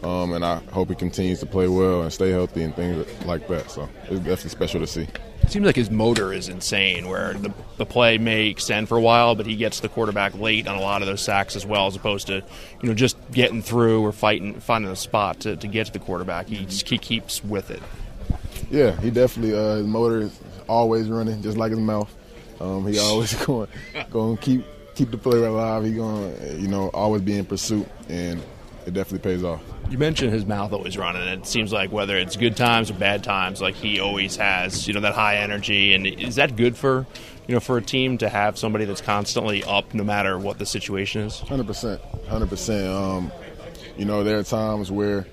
um, 0.02 0.32
and 0.32 0.44
I 0.44 0.56
hope 0.72 0.88
he 0.88 0.94
continues 0.94 1.40
to 1.40 1.46
play 1.46 1.68
well 1.68 2.02
and 2.02 2.12
stay 2.12 2.30
healthy 2.30 2.62
and 2.62 2.74
things 2.74 3.06
like 3.24 3.48
that. 3.48 3.70
So 3.70 3.88
it's 4.04 4.18
definitely 4.18 4.50
special 4.50 4.80
to 4.80 4.86
see. 4.86 5.08
It 5.42 5.50
seems 5.50 5.64
like 5.64 5.76
his 5.76 5.90
motor 5.90 6.32
is 6.32 6.48
insane, 6.48 7.08
where 7.08 7.34
the, 7.34 7.52
the 7.76 7.86
play 7.86 8.18
may 8.18 8.46
extend 8.46 8.88
for 8.88 8.96
a 8.96 9.00
while, 9.00 9.36
but 9.36 9.46
he 9.46 9.54
gets 9.54 9.78
the 9.78 9.88
quarterback 9.88 10.34
late 10.34 10.66
on 10.66 10.76
a 10.76 10.80
lot 10.80 11.02
of 11.02 11.08
those 11.08 11.20
sacks 11.20 11.54
as 11.54 11.64
well, 11.64 11.86
as 11.86 11.94
opposed 11.94 12.26
to 12.28 12.42
you 12.82 12.88
know 12.88 12.94
just 12.94 13.16
getting 13.30 13.62
through 13.62 14.02
or 14.02 14.12
fighting 14.12 14.58
finding 14.60 14.90
a 14.90 14.96
spot 14.96 15.40
to, 15.40 15.56
to 15.56 15.68
get 15.68 15.86
to 15.86 15.92
the 15.92 15.98
quarterback. 16.00 16.48
He 16.48 16.64
just, 16.64 16.88
he 16.88 16.98
keeps 16.98 17.44
with 17.44 17.70
it. 17.70 17.82
Yeah, 18.70 18.98
he 19.00 19.10
definitely 19.10 19.56
uh, 19.56 19.76
his 19.76 19.86
motor 19.86 20.30
always 20.68 21.08
running, 21.08 21.42
just 21.42 21.56
like 21.56 21.70
his 21.70 21.80
mouth. 21.80 22.14
Um, 22.60 22.86
he 22.86 22.98
always 22.98 23.34
going 23.46 23.68
going 24.10 24.36
keep 24.38 24.64
keep 24.94 25.10
the 25.10 25.18
player 25.18 25.46
alive. 25.46 25.84
He 25.84 25.92
going 25.92 26.60
you 26.60 26.68
know 26.68 26.88
always 26.94 27.22
be 27.22 27.36
in 27.36 27.44
pursuit, 27.44 27.86
and 28.08 28.42
it 28.86 28.94
definitely 28.94 29.30
pays 29.30 29.44
off. 29.44 29.62
You 29.90 29.98
mentioned 29.98 30.32
his 30.32 30.46
mouth 30.46 30.72
always 30.72 30.96
running. 30.96 31.22
It 31.28 31.46
seems 31.46 31.72
like 31.72 31.92
whether 31.92 32.16
it's 32.16 32.36
good 32.36 32.56
times 32.56 32.90
or 32.90 32.94
bad 32.94 33.22
times, 33.22 33.60
like 33.60 33.74
he 33.74 34.00
always 34.00 34.36
has 34.36 34.86
you 34.88 34.94
know 34.94 35.00
that 35.00 35.14
high 35.14 35.36
energy. 35.36 35.94
And 35.94 36.06
is 36.06 36.36
that 36.36 36.56
good 36.56 36.76
for 36.76 37.06
you 37.46 37.54
know 37.54 37.60
for 37.60 37.76
a 37.76 37.82
team 37.82 38.18
to 38.18 38.28
have 38.28 38.58
somebody 38.58 38.84
that's 38.84 39.00
constantly 39.00 39.62
up 39.64 39.94
no 39.94 40.04
matter 40.04 40.38
what 40.38 40.58
the 40.58 40.66
situation 40.66 41.22
is? 41.22 41.40
Hundred 41.40 41.66
percent, 41.66 42.00
hundred 42.28 42.48
percent. 42.48 42.88
Um, 42.88 43.32
you 43.96 44.04
know 44.04 44.24
there 44.24 44.38
are 44.38 44.42
times 44.42 44.90
where 44.90 45.26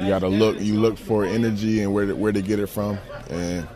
you 0.00 0.08
got 0.08 0.20
to 0.20 0.28
look 0.28 0.60
you 0.60 0.78
look 0.78 0.96
for 0.96 1.24
energy 1.24 1.82
and 1.82 1.92
where 1.92 2.06
to, 2.06 2.14
where 2.14 2.32
to 2.32 2.40
get 2.42 2.58
it 2.58 2.68
from 2.68 2.98
and 3.28 3.68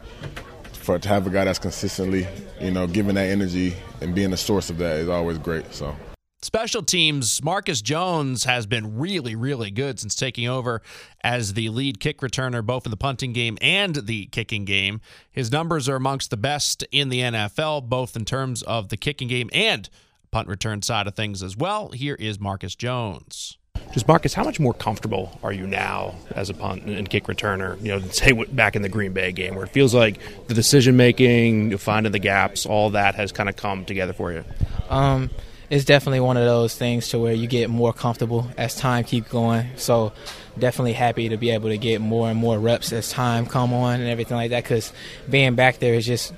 for 0.87 0.99
to 1.01 1.09
have 1.09 1.27
a 1.27 1.31
guy 1.31 1.45
that's 1.45 1.59
consistently, 1.59 2.27
you 2.61 2.71
know, 2.71 2.87
giving 2.87 3.17
that 3.17 3.29
energy 3.29 3.75
and 4.01 4.15
being 4.15 4.31
the 4.31 4.37
source 4.37 4.71
of 4.71 4.79
that 4.79 4.97
is 4.99 5.09
always 5.09 5.37
great. 5.37 5.75
So. 5.75 5.95
Special 6.43 6.83
teams, 6.83 7.43
Marcus 7.43 7.83
Jones 7.83 8.45
has 8.45 8.67
been 8.67 8.97
really, 8.97 9.35
really 9.35 9.73
good 9.73 9.99
since 9.99 10.15
taking 10.15 10.47
over 10.47 10.81
as 11.25 11.55
the 11.55 11.71
lead 11.71 11.99
kick 11.99 12.21
returner, 12.21 12.65
both 12.65 12.87
in 12.87 12.91
the 12.91 12.97
punting 12.97 13.33
game 13.33 13.59
and 13.61 13.97
the 13.97 14.27
kicking 14.27 14.65
game. 14.65 15.01
His 15.29 15.51
numbers 15.51 15.89
are 15.89 15.97
amongst 15.97 16.31
the 16.31 16.37
best 16.37 16.85
in 16.93 17.09
the 17.09 17.21
NFL, 17.21 17.89
both 17.89 18.15
in 18.15 18.25
terms 18.25 18.63
of 18.63 18.89
the 18.89 18.97
kicking 18.97 19.27
game 19.27 19.51
and 19.53 19.89
punt 20.31 20.47
return 20.47 20.83
side 20.83 21.09
of 21.09 21.17
things 21.17 21.43
as 21.43 21.57
well. 21.57 21.89
Here 21.89 22.15
is 22.15 22.39
Marcus 22.39 22.77
Jones. 22.77 23.59
Just 23.93 24.07
Marcus, 24.07 24.35
how 24.35 24.45
much 24.45 24.61
more 24.61 24.75
comfortable 24.75 25.39
are 25.43 25.53
you 25.53 25.67
now 25.67 26.15
as 26.35 26.51
a 26.51 26.55
punt 26.55 26.85
and 26.85 27.09
kick 27.09 27.25
returner? 27.25 27.81
You 27.81 27.99
know, 27.99 28.01
say 28.09 28.33
back 28.33 28.77
in 28.77 28.83
the 28.83 28.89
Green 28.89 29.13
Bay 29.13 29.33
game, 29.33 29.55
where 29.55 29.65
it 29.65 29.71
feels 29.71 29.95
like 29.95 30.19
the 30.49 30.55
decision 30.55 30.97
making, 30.97 31.77
finding 31.79 32.13
the 32.13 32.19
gaps, 32.19 32.67
all 32.67 32.91
that 32.91 33.15
has 33.15 33.33
kind 33.33 33.49
of 33.49 33.57
come 33.57 33.85
together 33.85 34.13
for 34.13 34.33
you. 34.33 34.45
Um, 34.91 35.31
it's 35.71 35.85
definitely 35.85 36.21
one 36.21 36.37
of 36.37 36.45
those 36.45 36.77
things 36.77 37.09
to 37.09 37.19
where 37.19 37.33
you 37.33 37.47
get 37.47 37.71
more 37.71 37.93
comfortable 37.93 38.49
as 38.57 38.77
time 38.77 39.05
keeps 39.05 39.29
going. 39.29 39.67
So 39.77 40.13
definitely 40.59 40.93
happy 40.93 41.31
to 41.31 41.37
be 41.37 41.51
able 41.51 41.71
to 41.71 41.79
get 41.79 42.01
more 42.01 42.29
and 42.31 42.39
more 42.39 42.59
reps 42.59 42.93
as 42.93 43.11
time 43.11 43.47
come 43.47 43.73
on 43.73 44.01
and 44.01 44.09
everything 44.09 44.37
like 44.37 44.51
that. 44.51 44.63
Because 44.63 44.93
being 45.29 45.55
back 45.55 45.79
there 45.79 45.95
is 45.95 46.07
just 46.07 46.33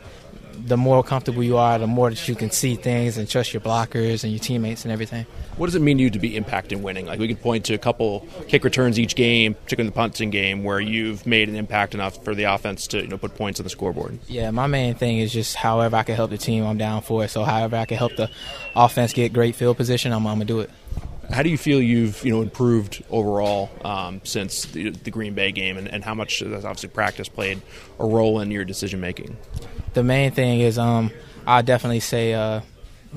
the 0.67 0.77
more 0.77 1.03
comfortable 1.03 1.43
you 1.43 1.57
are, 1.57 1.79
the 1.79 1.87
more 1.87 2.11
that 2.11 2.29
you 2.29 2.35
can 2.35 2.51
see 2.51 2.75
things 2.75 3.17
and 3.17 3.29
trust 3.29 3.53
your 3.53 3.61
blockers 3.61 4.25
and 4.25 4.33
your 4.33 4.41
teammates 4.41 4.85
and 4.85 4.93
everything. 4.93 5.27
What 5.57 5.67
does 5.67 5.75
it 5.75 5.83
mean 5.83 5.99
to 5.99 6.05
you 6.05 6.11
to 6.11 6.19
be 6.19 6.33
impacting 6.33 6.83
winning? 6.83 7.07
Like 7.07 7.19
we 7.19 7.29
could 7.29 7.41
point 7.41 7.65
to 7.67 7.75
a 7.75 7.79
couple 7.79 8.27
kick 8.49 8.65
returns 8.65 8.99
each 8.99 9.15
game, 9.15 9.55
particularly 9.55 9.89
in 9.89 9.93
the 9.93 9.97
punting 9.97 10.31
game, 10.31 10.65
where 10.65 10.81
you've 10.81 11.27
made 11.27 11.49
an 11.49 11.57
impact 11.57 11.95
enough 11.95 12.23
for 12.25 12.35
the 12.35 12.45
offense 12.45 12.87
to 12.89 13.01
you 13.01 13.09
know 13.09 13.19
put 13.19 13.35
points 13.35 13.61
on 13.61 13.65
the 13.65 13.71
scoreboard. 13.71 14.19
Yeah, 14.29 14.51
my 14.51 14.67
main 14.67 14.95
thing 14.95 15.19
is 15.19 15.33
just 15.33 15.57
however 15.57 15.97
I 15.97 16.03
can 16.03 16.17
help 16.17 16.31
the 16.31 16.39
team, 16.39 16.65
I'm 16.65 16.79
down 16.79 17.03
for 17.03 17.25
it. 17.25 17.29
So 17.29 17.45
however 17.45 17.77
I 17.77 17.85
can 17.85 17.97
help 17.97 18.17
the 18.17 18.31
offense 18.75 19.13
get 19.13 19.33
great 19.33 19.55
field 19.55 19.77
position, 19.77 20.13
I'm, 20.13 20.27
I'm 20.27 20.37
gonna 20.37 20.45
do 20.45 20.61
it. 20.61 20.71
How 21.31 21.43
do 21.43 21.51
you 21.51 21.59
feel 21.59 21.81
you've 21.81 22.25
you 22.25 22.33
know 22.33 22.43
improved 22.43 23.05
overall 23.11 23.71
um, 23.85 24.21
since 24.25 24.65
the, 24.67 24.91
the, 24.91 25.11
Green 25.11 25.35
Bay 25.35 25.53
game, 25.53 25.77
and, 25.77 25.87
and 25.87 26.03
how 26.03 26.15
much 26.15 26.39
has 26.39 26.65
obviously 26.65 26.89
practice 26.89 27.29
played 27.29 27.61
a 27.99 28.07
role 28.07 28.41
in 28.41 28.51
your 28.51 28.65
decision 28.65 29.01
making? 29.01 29.37
The 29.93 30.03
main 30.03 30.33
thing 30.33 30.61
is 30.61 30.79
um, 30.79 31.11
I 31.47 31.63
definitely 31.63 32.01
say 32.01 32.33
uh, 32.33 32.63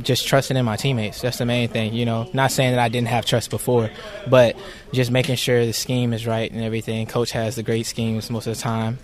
just 0.02 0.28
trusting 0.28 0.58
in 0.58 0.66
my 0.66 0.76
teammates. 0.76 1.22
That's 1.22 1.38
the 1.38 1.46
main 1.46 1.70
thing. 1.70 1.94
You 1.94 2.06
know, 2.06 2.30
not 2.34 2.52
saying 2.52 2.72
that 2.72 2.80
I 2.80 2.90
didn't 2.90 3.08
have 3.08 3.26
trust 3.26 3.50
before, 3.50 3.90
but 4.30 4.58
just 4.94 5.10
making 5.10 5.36
sure 5.36 5.66
the 5.66 5.74
scheme 5.74 6.14
is 6.14 6.28
right 6.28 6.52
and 6.52 6.62
everything. 6.62 7.08
Coach 7.08 7.32
has 7.32 7.56
the 7.56 7.64
great 7.64 7.86
schemes 7.86 8.30
most 8.30 8.46
of 8.46 8.56
the 8.56 8.62
time, 8.62 9.00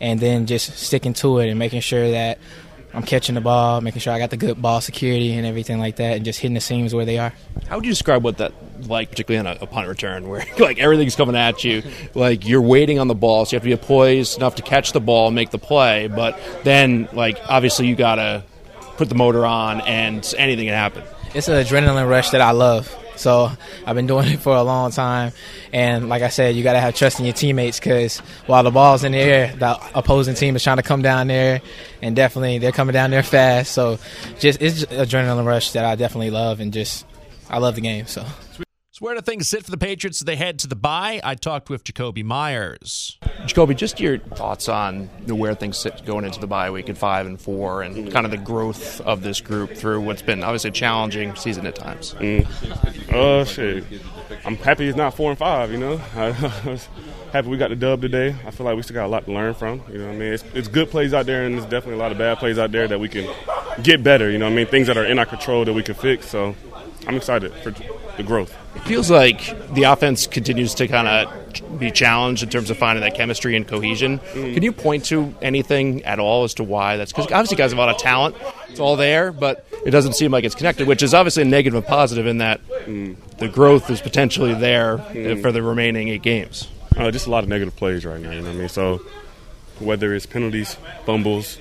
and 0.00 0.20
then 0.20 0.46
just 0.46 0.76
sticking 0.78 1.14
to 1.14 1.38
it 1.38 1.48
and 1.48 1.58
making 1.58 1.80
sure 1.80 2.12
that 2.12 2.38
I'm 2.94 3.02
catching 3.02 3.34
the 3.34 3.40
ball, 3.40 3.80
making 3.80 4.00
sure 4.00 4.12
I 4.12 4.18
got 4.18 4.30
the 4.30 4.36
good 4.36 4.60
ball 4.62 4.80
security 4.80 5.32
and 5.34 5.46
everything 5.46 5.78
like 5.78 5.96
that, 5.96 6.16
and 6.16 6.24
just 6.24 6.38
hitting 6.38 6.54
the 6.54 6.60
seams 6.60 6.94
where 6.94 7.04
they 7.04 7.18
are. 7.18 7.32
How 7.68 7.76
would 7.76 7.84
you 7.84 7.90
describe 7.90 8.22
what 8.22 8.38
that 8.38 8.52
like, 8.88 9.10
particularly 9.10 9.46
on 9.48 9.56
a, 9.56 9.64
a 9.64 9.66
punt 9.66 9.88
return, 9.88 10.28
where 10.28 10.44
like 10.58 10.78
everything's 10.78 11.16
coming 11.16 11.36
at 11.36 11.64
you, 11.64 11.82
like 12.14 12.46
you're 12.46 12.62
waiting 12.62 12.98
on 12.98 13.08
the 13.08 13.14
ball, 13.14 13.44
so 13.44 13.54
you 13.54 13.56
have 13.56 13.64
to 13.64 13.76
be 13.76 13.76
poised 13.76 14.36
enough 14.36 14.54
to 14.56 14.62
catch 14.62 14.92
the 14.92 15.00
ball, 15.00 15.26
and 15.26 15.34
make 15.34 15.50
the 15.50 15.58
play, 15.58 16.06
but 16.08 16.38
then 16.62 17.08
like 17.12 17.38
obviously 17.48 17.86
you 17.88 17.96
gotta 17.96 18.44
put 18.96 19.08
the 19.08 19.14
motor 19.14 19.44
on, 19.44 19.80
and 19.82 20.32
anything 20.38 20.66
can 20.66 20.74
happen. 20.74 21.02
It's 21.34 21.48
an 21.48 21.54
adrenaline 21.54 22.08
rush 22.08 22.30
that 22.30 22.40
I 22.40 22.52
love. 22.52 22.96
So 23.16 23.50
I've 23.86 23.94
been 23.94 24.06
doing 24.06 24.28
it 24.28 24.40
for 24.40 24.56
a 24.56 24.62
long 24.62 24.90
time. 24.90 25.32
And 25.72 26.08
like 26.08 26.22
I 26.22 26.28
said, 26.28 26.56
you 26.56 26.62
got 26.62 26.74
to 26.74 26.80
have 26.80 26.94
trust 26.94 27.18
in 27.18 27.24
your 27.24 27.34
teammates 27.34 27.78
because 27.78 28.18
while 28.46 28.62
the 28.62 28.70
ball's 28.70 29.04
in 29.04 29.12
the 29.12 29.18
air, 29.18 29.54
the 29.56 29.78
opposing 29.94 30.34
team 30.34 30.56
is 30.56 30.62
trying 30.62 30.78
to 30.78 30.82
come 30.82 31.02
down 31.02 31.28
there. 31.28 31.60
And 32.02 32.14
definitely 32.16 32.58
they're 32.58 32.72
coming 32.72 32.92
down 32.92 33.10
there 33.10 33.22
fast. 33.22 33.72
So 33.72 33.98
just 34.38 34.60
it's 34.60 34.80
just 34.80 34.90
adrenaline 34.90 35.46
rush 35.46 35.72
that 35.72 35.84
I 35.84 35.94
definitely 35.96 36.30
love. 36.30 36.60
And 36.60 36.72
just, 36.72 37.06
I 37.48 37.58
love 37.58 37.74
the 37.74 37.80
game. 37.80 38.06
So. 38.06 38.24
So 38.90 39.00
where 39.00 39.16
do 39.16 39.20
things 39.22 39.48
sit 39.48 39.64
for 39.64 39.72
the 39.72 39.76
Patriots 39.76 40.22
as 40.22 40.24
they 40.24 40.36
head 40.36 40.60
to 40.60 40.68
the 40.68 40.76
bye? 40.76 41.20
I 41.24 41.34
talked 41.34 41.68
with 41.68 41.82
Jakobi 41.82 42.22
Meyers. 42.22 43.18
Jakobi, 43.44 43.76
just 43.76 44.00
your 44.00 44.18
thoughts 44.18 44.68
on 44.68 45.06
where 45.26 45.54
things 45.54 45.76
sit 45.76 46.04
going 46.06 46.24
into 46.24 46.40
the 46.40 46.46
bye 46.46 46.70
week 46.70 46.88
at 46.88 46.96
five 46.96 47.26
and 47.26 47.38
four, 47.38 47.82
and 47.82 48.10
kind 48.10 48.24
of 48.24 48.30
the 48.30 48.38
growth 48.38 49.00
of 49.02 49.22
this 49.22 49.40
group 49.40 49.74
through 49.74 50.00
what's 50.00 50.22
been 50.22 50.42
obviously 50.42 50.70
a 50.70 50.72
challenging 50.72 51.34
season 51.36 51.66
at 51.66 51.74
times. 51.74 52.14
Mm. 52.14 53.12
Uh, 53.12 53.44
shit. 53.44 53.84
I'm 54.46 54.56
happy 54.56 54.88
it's 54.88 54.96
not 54.96 55.14
four 55.14 55.30
and 55.30 55.38
five. 55.38 55.70
You 55.70 55.78
know, 55.78 56.00
I 56.16 56.30
was 56.64 56.88
happy 57.32 57.48
we 57.48 57.58
got 57.58 57.68
the 57.68 57.76
dub 57.76 58.00
today. 58.00 58.34
I 58.46 58.50
feel 58.50 58.64
like 58.64 58.76
we 58.76 58.82
still 58.82 58.94
got 58.94 59.06
a 59.06 59.08
lot 59.08 59.26
to 59.26 59.32
learn 59.32 59.52
from. 59.52 59.82
You 59.90 59.98
know, 59.98 60.08
I 60.08 60.12
mean, 60.12 60.32
it's, 60.32 60.44
it's 60.54 60.68
good 60.68 60.90
plays 60.90 61.12
out 61.12 61.26
there, 61.26 61.44
and 61.44 61.54
there's 61.54 61.64
definitely 61.64 61.94
a 61.94 62.02
lot 62.02 62.12
of 62.12 62.18
bad 62.18 62.38
plays 62.38 62.58
out 62.58 62.72
there 62.72 62.88
that 62.88 62.98
we 62.98 63.10
can 63.10 63.30
get 63.82 64.02
better. 64.02 64.30
You 64.30 64.38
know, 64.38 64.46
I 64.46 64.50
mean, 64.50 64.66
things 64.66 64.86
that 64.86 64.96
are 64.96 65.04
in 65.04 65.18
our 65.18 65.26
control 65.26 65.66
that 65.66 65.72
we 65.74 65.82
can 65.82 65.94
fix. 65.94 66.28
So, 66.28 66.54
I'm 67.06 67.16
excited 67.16 67.52
for 67.56 67.72
the 68.16 68.22
growth. 68.22 68.56
It 68.74 68.82
feels 68.82 69.10
like 69.10 69.74
the 69.74 69.84
offense 69.84 70.26
continues 70.26 70.74
to 70.74 70.88
kind 70.88 71.08
of 71.08 71.78
be 71.78 71.90
challenged 71.90 72.42
in 72.42 72.48
terms 72.48 72.70
of 72.70 72.76
finding 72.76 73.02
that 73.02 73.14
chemistry 73.14 73.56
and 73.56 73.66
cohesion. 73.66 74.18
Mm. 74.18 74.54
Can 74.54 74.62
you 74.62 74.72
point 74.72 75.04
to 75.06 75.34
anything 75.40 76.02
at 76.04 76.18
all 76.18 76.44
as 76.44 76.54
to 76.54 76.64
why 76.64 76.96
that's? 76.96 77.12
Because 77.12 77.30
obviously, 77.30 77.56
guys 77.56 77.70
have 77.70 77.78
a 77.78 77.80
lot 77.80 77.94
of 77.94 77.98
talent. 77.98 78.36
It's 78.68 78.80
all 78.80 78.96
there, 78.96 79.32
but 79.32 79.66
it 79.86 79.90
doesn't 79.90 80.14
seem 80.14 80.32
like 80.32 80.44
it's 80.44 80.54
connected, 80.54 80.88
which 80.88 81.02
is 81.02 81.14
obviously 81.14 81.42
a 81.42 81.46
negative 81.46 81.76
and 81.76 81.86
positive 81.86 82.26
in 82.26 82.38
that 82.38 82.66
mm. 82.68 83.16
the 83.38 83.48
growth 83.48 83.90
is 83.90 84.00
potentially 84.00 84.54
there 84.54 84.98
mm. 84.98 85.40
for 85.40 85.52
the 85.52 85.62
remaining 85.62 86.08
eight 86.08 86.22
games. 86.22 86.68
Uh, 86.96 87.10
just 87.10 87.26
a 87.26 87.30
lot 87.30 87.42
of 87.42 87.48
negative 87.48 87.74
plays 87.76 88.04
right 88.04 88.20
now. 88.20 88.30
You 88.30 88.40
know 88.40 88.48
what 88.48 88.56
I 88.56 88.58
mean? 88.58 88.68
So 88.68 89.00
whether 89.78 90.14
it's 90.14 90.26
penalties, 90.26 90.76
fumbles, 91.04 91.58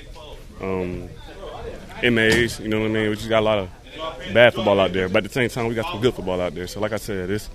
um, 0.61 1.09
MAs, 2.03 2.59
you 2.59 2.67
know 2.67 2.81
what 2.81 2.89
I 2.89 2.93
mean? 2.93 3.09
We 3.09 3.15
just 3.15 3.29
got 3.29 3.39
a 3.39 3.45
lot 3.45 3.59
of 3.59 3.69
bad 4.33 4.53
football 4.53 4.79
out 4.79 4.93
there, 4.93 5.09
but 5.09 5.17
at 5.17 5.23
the 5.23 5.29
same 5.29 5.49
time, 5.49 5.67
we 5.67 5.75
got 5.75 5.91
some 5.91 6.01
good 6.01 6.13
football 6.13 6.39
out 6.41 6.53
there. 6.53 6.67
So, 6.67 6.79
like 6.79 6.93
I 6.93 6.97
said, 6.97 7.29
it's 7.29 7.49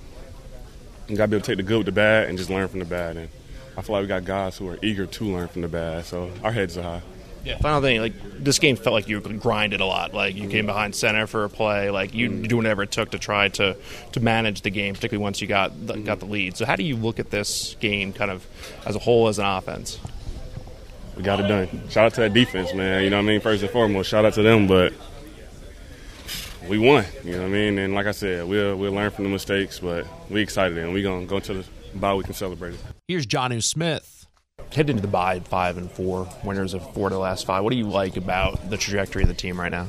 you 1.08 1.16
got 1.16 1.24
to 1.24 1.28
be 1.28 1.36
able 1.36 1.44
to 1.44 1.50
take 1.52 1.56
the 1.56 1.62
good 1.62 1.78
with 1.78 1.86
the 1.86 1.92
bad 1.92 2.28
and 2.28 2.36
just 2.36 2.50
learn 2.50 2.68
from 2.68 2.80
the 2.80 2.84
bad. 2.84 3.16
And 3.16 3.28
I 3.76 3.82
feel 3.82 3.94
like 3.94 4.02
we 4.02 4.08
got 4.08 4.24
guys 4.24 4.56
who 4.56 4.68
are 4.68 4.78
eager 4.82 5.06
to 5.06 5.24
learn 5.24 5.48
from 5.48 5.62
the 5.62 5.68
bad. 5.68 6.04
So 6.04 6.30
our 6.42 6.52
heads 6.52 6.76
are 6.76 6.82
high. 6.82 7.02
Yeah. 7.44 7.56
Final 7.58 7.80
thing, 7.80 8.00
like 8.00 8.12
this 8.38 8.58
game 8.58 8.76
felt 8.76 8.92
like 8.92 9.08
you 9.08 9.20
grinded 9.20 9.80
a 9.80 9.86
lot. 9.86 10.12
Like 10.12 10.34
you 10.34 10.48
came 10.48 10.66
behind 10.66 10.94
center 10.94 11.26
for 11.26 11.44
a 11.44 11.48
play. 11.48 11.88
Like 11.88 12.12
you 12.12 12.28
mm. 12.28 12.48
do 12.48 12.56
whatever 12.56 12.82
it 12.82 12.90
took 12.90 13.12
to 13.12 13.18
try 13.18 13.48
to 13.50 13.76
to 14.12 14.20
manage 14.20 14.62
the 14.62 14.70
game, 14.70 14.94
particularly 14.94 15.22
once 15.22 15.40
you 15.40 15.46
got 15.46 15.86
the, 15.86 15.94
mm-hmm. 15.94 16.04
got 16.04 16.20
the 16.20 16.26
lead. 16.26 16.56
So 16.56 16.66
how 16.66 16.76
do 16.76 16.82
you 16.82 16.96
look 16.96 17.18
at 17.18 17.30
this 17.30 17.76
game, 17.80 18.12
kind 18.12 18.30
of 18.30 18.46
as 18.84 18.96
a 18.96 18.98
whole, 18.98 19.28
as 19.28 19.38
an 19.38 19.46
offense? 19.46 19.98
We 21.16 21.22
got 21.22 21.40
it 21.40 21.48
done. 21.48 21.88
Shout 21.88 22.06
out 22.06 22.14
to 22.14 22.20
that 22.22 22.34
defense, 22.34 22.74
man. 22.74 23.02
You 23.02 23.10
know 23.10 23.16
what 23.16 23.24
I 23.24 23.26
mean. 23.26 23.40
First 23.40 23.62
and 23.62 23.70
foremost, 23.70 24.10
shout 24.10 24.24
out 24.24 24.34
to 24.34 24.42
them. 24.42 24.66
But 24.66 24.92
we 26.68 26.78
won. 26.78 27.04
You 27.24 27.32
know 27.32 27.38
what 27.38 27.46
I 27.46 27.50
mean? 27.50 27.78
And 27.78 27.94
like 27.94 28.06
I 28.06 28.12
said, 28.12 28.46
we'll 28.46 28.76
we'll 28.76 28.92
learn 28.92 29.10
from 29.10 29.24
the 29.24 29.30
mistakes, 29.30 29.78
but 29.78 30.06
we 30.30 30.40
excited 30.42 30.76
and 30.78 30.92
we 30.92 31.02
gonna 31.02 31.26
go 31.26 31.36
into 31.36 31.54
the 31.54 31.64
bye 31.94 32.14
we 32.14 32.24
can 32.24 32.34
celebrate 32.34 32.74
it. 32.74 32.80
Here's 33.08 33.26
Jonnu 33.26 33.62
Smith. 33.62 34.26
Heading 34.72 34.96
into 34.96 35.02
the 35.02 35.08
bye 35.08 35.40
five 35.40 35.78
and 35.78 35.90
four, 35.90 36.28
winners 36.44 36.74
of 36.74 36.92
four 36.92 37.08
to 37.08 37.14
the 37.14 37.20
last 37.20 37.46
five. 37.46 37.64
What 37.64 37.70
do 37.70 37.76
you 37.76 37.88
like 37.88 38.16
about 38.16 38.68
the 38.68 38.76
trajectory 38.76 39.22
of 39.22 39.28
the 39.28 39.34
team 39.34 39.58
right 39.58 39.72
now? 39.72 39.88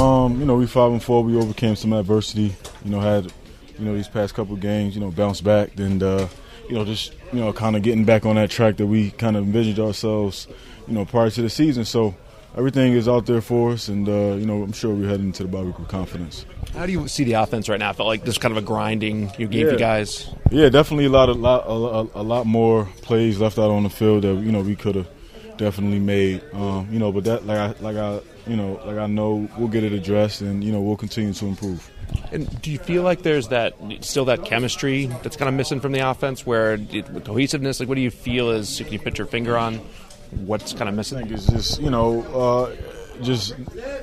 Um, 0.00 0.40
you 0.40 0.46
know, 0.46 0.56
we 0.56 0.66
five 0.66 0.90
and 0.90 1.02
four. 1.02 1.22
We 1.22 1.36
overcame 1.36 1.76
some 1.76 1.92
adversity. 1.92 2.56
You 2.84 2.90
know, 2.90 3.00
had 3.00 3.32
you 3.78 3.84
know 3.84 3.94
these 3.94 4.08
past 4.08 4.34
couple 4.34 4.56
games. 4.56 4.96
You 4.96 5.00
know, 5.00 5.12
bounced 5.12 5.44
back 5.44 5.78
and 5.78 6.02
uh, 6.02 6.26
you 6.68 6.74
know 6.74 6.84
just 6.84 7.12
you 7.32 7.38
know 7.38 7.52
kind 7.52 7.76
of 7.76 7.82
getting 7.82 8.04
back 8.04 8.26
on 8.26 8.34
that 8.34 8.50
track 8.50 8.78
that 8.78 8.86
we 8.86 9.12
kind 9.12 9.36
of 9.36 9.44
envisioned 9.44 9.78
ourselves. 9.78 10.48
You 10.88 10.94
know, 10.94 11.04
prior 11.04 11.30
to 11.30 11.42
the 11.42 11.50
season. 11.50 11.84
So 11.84 12.16
everything 12.56 12.94
is 12.94 13.08
out 13.08 13.26
there 13.26 13.40
for 13.40 13.72
us, 13.72 13.88
and 13.88 14.08
uh, 14.08 14.36
you 14.36 14.46
know 14.46 14.62
I'm 14.62 14.72
sure 14.72 14.94
we're 14.94 15.08
heading 15.08 15.26
into 15.26 15.42
the 15.42 15.48
bye 15.48 15.62
week 15.62 15.78
with 15.78 15.88
confidence. 15.88 16.46
How 16.74 16.86
do 16.86 16.92
you 16.92 17.08
see 17.08 17.24
the 17.24 17.34
offense 17.34 17.68
right 17.68 17.78
now? 17.78 17.90
I 17.90 17.92
felt 17.92 18.08
like 18.08 18.24
this 18.24 18.38
kind 18.38 18.52
of 18.52 18.62
a 18.62 18.66
grinding 18.66 19.30
you 19.38 19.46
gave 19.46 19.66
yeah. 19.66 19.72
you 19.72 19.78
guys. 19.78 20.30
Yeah, 20.50 20.68
definitely 20.68 21.06
a 21.06 21.10
lot 21.10 21.28
of 21.28 21.38
lot, 21.38 21.64
a, 21.66 22.20
a, 22.20 22.22
lot 22.22 22.46
more 22.46 22.86
plays 23.02 23.38
left 23.38 23.58
out 23.58 23.70
on 23.70 23.82
the 23.82 23.90
field 23.90 24.24
that 24.24 24.34
you 24.36 24.52
know 24.52 24.60
we 24.60 24.76
could 24.76 24.94
have 24.94 25.08
definitely 25.56 26.00
made. 26.00 26.42
Um, 26.52 26.88
you 26.90 26.98
know, 26.98 27.12
but 27.12 27.24
that 27.24 27.46
like 27.46 27.58
I 27.58 27.80
like 27.80 27.96
I 27.96 28.20
you 28.46 28.56
know 28.56 28.80
like 28.84 28.96
I 28.96 29.06
know 29.06 29.48
we'll 29.56 29.68
get 29.68 29.84
it 29.84 29.92
addressed, 29.92 30.40
and 30.40 30.62
you 30.64 30.72
know 30.72 30.80
we'll 30.80 30.96
continue 30.96 31.32
to 31.32 31.46
improve. 31.46 31.90
And 32.30 32.62
do 32.62 32.70
you 32.70 32.78
feel 32.78 33.02
like 33.02 33.22
there's 33.22 33.48
that 33.48 33.74
still 34.00 34.26
that 34.26 34.44
chemistry 34.44 35.06
that's 35.22 35.36
kind 35.36 35.48
of 35.48 35.54
missing 35.54 35.80
from 35.80 35.92
the 35.92 36.08
offense, 36.08 36.46
where 36.46 36.74
it, 36.74 37.24
cohesiveness? 37.24 37.80
Like, 37.80 37.88
what 37.88 37.96
do 37.96 38.00
you 38.00 38.10
feel 38.10 38.50
is? 38.50 38.78
Can 38.78 38.92
you 38.92 38.98
put 38.98 39.18
your 39.18 39.26
finger 39.26 39.56
on 39.56 39.80
what's 40.30 40.72
kind 40.72 40.88
of 40.88 40.94
missing? 40.94 41.18
I 41.18 41.22
think 41.22 41.32
it's 41.32 41.46
just 41.46 41.80
you 41.80 41.90
know, 41.90 42.22
uh, 42.22 43.22
just 43.22 43.54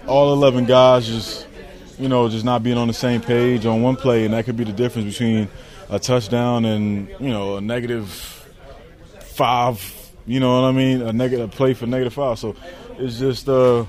all 0.08 0.34
eleven 0.34 0.66
guys 0.66 1.08
just 1.08 1.48
you 2.00 2.08
know 2.08 2.30
just 2.30 2.46
not 2.46 2.64
being 2.64 2.78
on 2.78 2.88
the 2.88 2.94
same 2.94 3.22
page 3.22 3.66
on 3.66 3.82
one 3.82 3.96
play, 3.96 4.26
and 4.26 4.34
that 4.34 4.46
could 4.46 4.58
be 4.58 4.64
the 4.64 4.74
difference 4.74 5.14
between 5.14 5.48
a 5.90 6.00
touchdown 6.00 6.66
and 6.66 7.08
you 7.20 7.30
know 7.30 7.58
a 7.58 7.62
negative 7.62 8.10
five. 9.22 10.00
You 10.26 10.40
know 10.40 10.62
what 10.62 10.68
I 10.68 10.72
mean? 10.72 11.02
A 11.02 11.12
negative 11.12 11.52
play 11.52 11.74
for 11.74 11.86
negative 11.86 12.14
five. 12.14 12.40
So 12.40 12.56
it's 12.98 13.20
just 13.20 13.50
uh, 13.50 13.86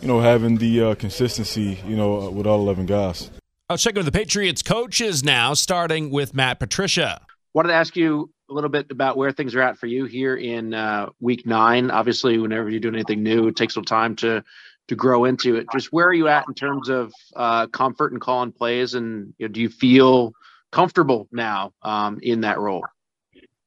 you 0.00 0.08
know 0.08 0.20
having 0.20 0.56
the 0.56 0.82
uh, 0.82 0.94
consistency. 0.94 1.78
You 1.86 1.96
know 1.96 2.30
with 2.30 2.46
all 2.46 2.60
eleven 2.60 2.86
guys. 2.86 3.30
I'll 3.70 3.76
check 3.76 3.96
with 3.96 4.06
the 4.06 4.12
Patriots 4.12 4.62
coaches 4.62 5.22
now, 5.22 5.52
starting 5.52 6.10
with 6.10 6.32
Matt 6.32 6.58
Patricia. 6.58 7.20
Wanted 7.52 7.68
to 7.68 7.74
ask 7.74 7.96
you 7.96 8.30
a 8.48 8.54
little 8.54 8.70
bit 8.70 8.90
about 8.90 9.16
where 9.16 9.32
things 9.32 9.54
are 9.54 9.62
at 9.62 9.78
for 9.78 9.86
you 9.86 10.04
here 10.04 10.36
in 10.36 10.74
uh, 10.74 11.08
week 11.20 11.46
nine. 11.46 11.90
Obviously, 11.90 12.38
whenever 12.38 12.70
you're 12.70 12.80
doing 12.80 12.94
anything 12.94 13.22
new, 13.22 13.48
it 13.48 13.56
takes 13.56 13.74
some 13.74 13.84
time 13.84 14.16
to 14.16 14.42
to 14.88 14.96
grow 14.96 15.26
into 15.26 15.56
it. 15.56 15.66
Just 15.70 15.92
where 15.92 16.06
are 16.06 16.14
you 16.14 16.28
at 16.28 16.46
in 16.48 16.54
terms 16.54 16.88
of 16.88 17.12
uh, 17.36 17.66
comfort 17.66 18.12
and 18.12 18.20
calling 18.20 18.52
plays, 18.52 18.94
and 18.94 19.34
you 19.38 19.46
know, 19.46 19.52
do 19.52 19.60
you 19.60 19.68
feel 19.68 20.32
comfortable 20.72 21.28
now 21.30 21.72
um, 21.82 22.18
in 22.22 22.40
that 22.40 22.58
role? 22.58 22.84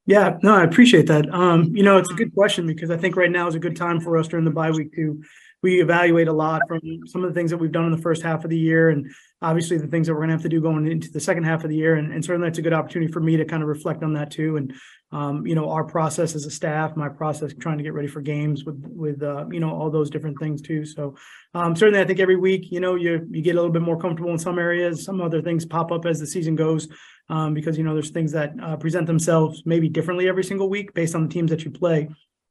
Yeah, 0.08 0.38
no, 0.42 0.56
I 0.56 0.64
appreciate 0.64 1.08
that. 1.08 1.32
Um, 1.32 1.76
you 1.76 1.84
know, 1.84 1.98
it's 1.98 2.10
a 2.10 2.16
good 2.16 2.34
question 2.34 2.66
because 2.66 2.90
I 2.90 2.98
think 2.98 3.16
right 3.16 3.30
now 3.30 3.48
is 3.48 3.56
a 3.56 3.60
good 3.60 3.76
time 3.76 4.02
for 4.02 4.18
us 4.18 4.28
during 4.28 4.46
the 4.46 4.52
bye 4.52 4.72
week 4.72 4.94
to 4.96 5.22
we 5.62 5.80
evaluate 5.80 6.28
a 6.28 6.34
lot 6.34 6.64
from 6.68 6.80
some 7.06 7.24
of 7.24 7.30
the 7.30 7.40
things 7.40 7.52
that 7.52 7.58
we've 7.58 7.72
done 7.72 7.86
in 7.86 7.92
the 7.92 8.02
first 8.02 8.24
half 8.24 8.44
of 8.44 8.50
the 8.50 8.58
year 8.58 8.90
and 8.90 9.12
obviously 9.42 9.78
the 9.78 9.88
things 9.88 10.08
that 10.08 10.14
we're 10.14 10.20
going 10.20 10.30
to 10.30 10.36
have 10.36 10.44
to 10.44 10.50
do 10.50 10.62
going 10.62 10.88
into 10.88 11.10
the 11.12 11.20
second 11.20 11.44
half 11.44 11.64
of 11.64 11.70
the 11.70 11.76
year 11.76 11.96
and, 11.96 12.14
and 12.14 12.24
certainly 12.24 12.48
it's 12.48 12.60
a 12.60 12.62
good 12.62 12.74
opportunity 12.74 13.12
for 13.12 13.20
me 13.20 13.38
to 13.38 13.46
kind 13.46 13.64
of 13.64 13.70
reflect 13.70 14.04
on 14.04 14.14
that 14.14 14.30
too 14.30 14.58
and 14.58 14.74
um, 15.12 15.46
you 15.46 15.56
know 15.56 15.70
our 15.70 15.84
process 15.84 16.36
as 16.36 16.46
a 16.46 16.52
staff 16.52 16.96
my 16.96 17.10
process 17.10 17.52
trying 17.60 17.78
to 17.78 17.84
get 17.84 17.94
ready 17.94 18.08
for 18.08 18.22
games 18.22 18.66
with 18.66 18.82
with 18.88 19.22
uh, 19.24 19.46
you 19.52 19.60
know 19.60 19.70
all 19.70 19.90
those 19.90 20.10
different 20.10 20.38
things 20.40 20.62
too 20.62 20.86
so 20.86 21.16
um, 21.56 21.76
certainly 21.76 22.00
i 22.00 22.06
think 22.06 22.20
every 22.20 22.36
week 22.36 22.72
you 22.72 22.80
know 22.80 22.96
you 22.96 23.28
you 23.32 23.42
get 23.42 23.52
a 23.52 23.56
little 23.56 23.72
bit 23.72 23.82
more 23.82 24.00
comfortable 24.00 24.32
in 24.32 24.38
some 24.38 24.60
areas 24.60 25.04
some 25.04 25.22
other 25.22 25.42
things 25.42 25.66
pop 25.66 25.92
up 25.92 26.06
as 26.06 26.20
the 26.20 26.28
season 26.28 26.56
goes 26.56 26.88
um, 27.30 27.54
because 27.54 27.78
you 27.78 27.84
know 27.84 27.94
there's 27.94 28.12
things 28.12 28.32
that 28.32 28.54
uh, 28.62 28.78
present 28.78 29.08
themselves 29.08 29.64
maybe 29.66 29.90
differently 29.90 30.28
every 30.28 30.44
single 30.44 30.70
week 30.70 30.94
based 30.94 31.16
on 31.16 31.24
the 31.24 31.34
teams 31.34 31.50
that 31.50 31.66
you 31.66 31.72
play 31.72 32.08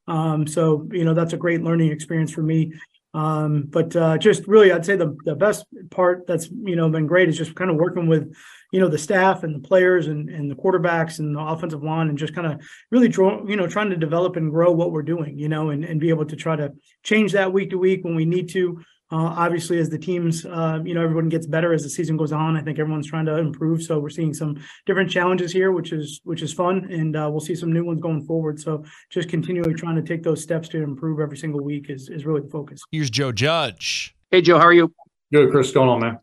um, 0.08 0.44
so 0.44 0.88
you 0.90 1.04
know 1.04 1.14
that's 1.14 1.34
a 1.34 1.36
great 1.36 1.62
learning 1.62 1.92
experience 1.92 2.32
for 2.32 2.42
me 2.42 2.72
um, 3.12 3.64
but 3.68 3.94
uh, 3.96 4.18
just 4.18 4.46
really, 4.46 4.70
I'd 4.70 4.86
say 4.86 4.96
the 4.96 5.16
the 5.24 5.34
best 5.34 5.66
part 5.90 6.26
that's 6.26 6.48
you 6.48 6.76
know 6.76 6.88
been 6.88 7.06
great 7.06 7.28
is 7.28 7.36
just 7.36 7.54
kind 7.56 7.70
of 7.70 7.76
working 7.76 8.06
with 8.06 8.32
you 8.72 8.78
know 8.78 8.88
the 8.88 8.98
staff 8.98 9.42
and 9.42 9.54
the 9.54 9.66
players 9.66 10.06
and 10.06 10.28
and 10.30 10.48
the 10.50 10.54
quarterbacks 10.54 11.18
and 11.18 11.34
the 11.34 11.40
offensive 11.40 11.82
line 11.82 12.08
and 12.08 12.18
just 12.18 12.34
kind 12.34 12.46
of 12.46 12.60
really 12.90 13.08
draw 13.08 13.44
you 13.46 13.56
know 13.56 13.66
trying 13.66 13.90
to 13.90 13.96
develop 13.96 14.36
and 14.36 14.52
grow 14.52 14.70
what 14.70 14.92
we're 14.92 15.02
doing 15.02 15.36
you 15.36 15.48
know 15.48 15.70
and, 15.70 15.84
and 15.84 15.98
be 15.98 16.08
able 16.08 16.24
to 16.24 16.36
try 16.36 16.54
to 16.54 16.72
change 17.02 17.32
that 17.32 17.52
week 17.52 17.70
to 17.70 17.78
week 17.78 18.04
when 18.04 18.14
we 18.14 18.24
need 18.24 18.48
to 18.48 18.80
uh, 19.12 19.34
obviously, 19.36 19.78
as 19.78 19.90
the 19.90 19.98
teams, 19.98 20.46
uh, 20.46 20.78
you 20.84 20.94
know, 20.94 21.02
everyone 21.02 21.28
gets 21.28 21.44
better 21.44 21.72
as 21.72 21.82
the 21.82 21.90
season 21.90 22.16
goes 22.16 22.30
on. 22.30 22.56
I 22.56 22.62
think 22.62 22.78
everyone's 22.78 23.08
trying 23.08 23.26
to 23.26 23.38
improve, 23.38 23.82
so 23.82 23.98
we're 23.98 24.08
seeing 24.08 24.32
some 24.32 24.62
different 24.86 25.10
challenges 25.10 25.52
here, 25.52 25.72
which 25.72 25.92
is 25.92 26.20
which 26.22 26.42
is 26.42 26.52
fun, 26.52 26.86
and 26.92 27.16
uh, 27.16 27.28
we'll 27.28 27.40
see 27.40 27.56
some 27.56 27.72
new 27.72 27.84
ones 27.84 28.00
going 28.00 28.24
forward. 28.24 28.60
So, 28.60 28.84
just 29.10 29.28
continually 29.28 29.74
trying 29.74 29.96
to 29.96 30.02
take 30.02 30.22
those 30.22 30.40
steps 30.40 30.68
to 30.68 30.82
improve 30.82 31.18
every 31.18 31.36
single 31.36 31.60
week 31.60 31.90
is 31.90 32.08
is 32.08 32.24
really 32.24 32.42
the 32.42 32.50
focus. 32.50 32.82
Here's 32.92 33.10
Joe 33.10 33.32
Judge. 33.32 34.14
Hey, 34.30 34.42
Joe, 34.42 34.58
how 34.58 34.66
are 34.66 34.72
you? 34.72 34.94
Good, 35.32 35.50
Chris. 35.50 35.72
Going 35.72 35.88
on, 35.88 36.00
man? 36.00 36.18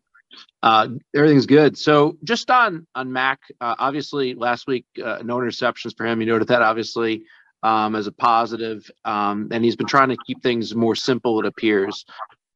Uh, 0.62 0.88
everything's 1.14 1.46
good. 1.46 1.76
So, 1.76 2.16
just 2.24 2.50
on 2.50 2.86
on 2.94 3.12
Mac, 3.12 3.40
uh, 3.60 3.74
obviously 3.78 4.34
last 4.34 4.66
week 4.66 4.86
uh, 5.04 5.18
no 5.22 5.36
interceptions 5.36 5.94
for 5.94 6.06
him. 6.06 6.22
You 6.22 6.26
noted 6.26 6.48
that 6.48 6.62
obviously 6.62 7.24
um, 7.62 7.96
as 7.96 8.06
a 8.06 8.12
positive, 8.12 8.90
um, 9.04 9.48
and 9.50 9.64
he's 9.64 9.76
been 9.76 9.86
trying 9.86 10.08
to 10.08 10.16
keep 10.26 10.42
things 10.42 10.74
more 10.74 10.94
simple. 10.94 11.38
It 11.40 11.46
appears. 11.46 12.04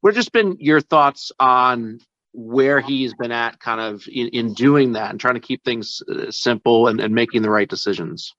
What 0.03 0.15
just 0.15 0.33
been 0.33 0.57
your 0.59 0.81
thoughts 0.81 1.33
on 1.41 2.01
where 2.35 2.81
he's 2.81 3.15
been 3.15 3.33
at 3.33 3.61
kind 3.61 3.81
of 3.81 4.03
in, 4.09 4.29
in 4.29 4.53
doing 4.53 4.93
that 4.93 5.11
and 5.11 5.21
trying 5.21 5.35
to 5.35 5.41
keep 5.41 5.65
things 5.65 6.03
uh, 6.11 6.31
simple 6.31 6.88
and, 6.88 7.01
and 7.01 7.15
making 7.15 7.43
the 7.43 7.51
right 7.51 7.69
decisions? 7.69 8.35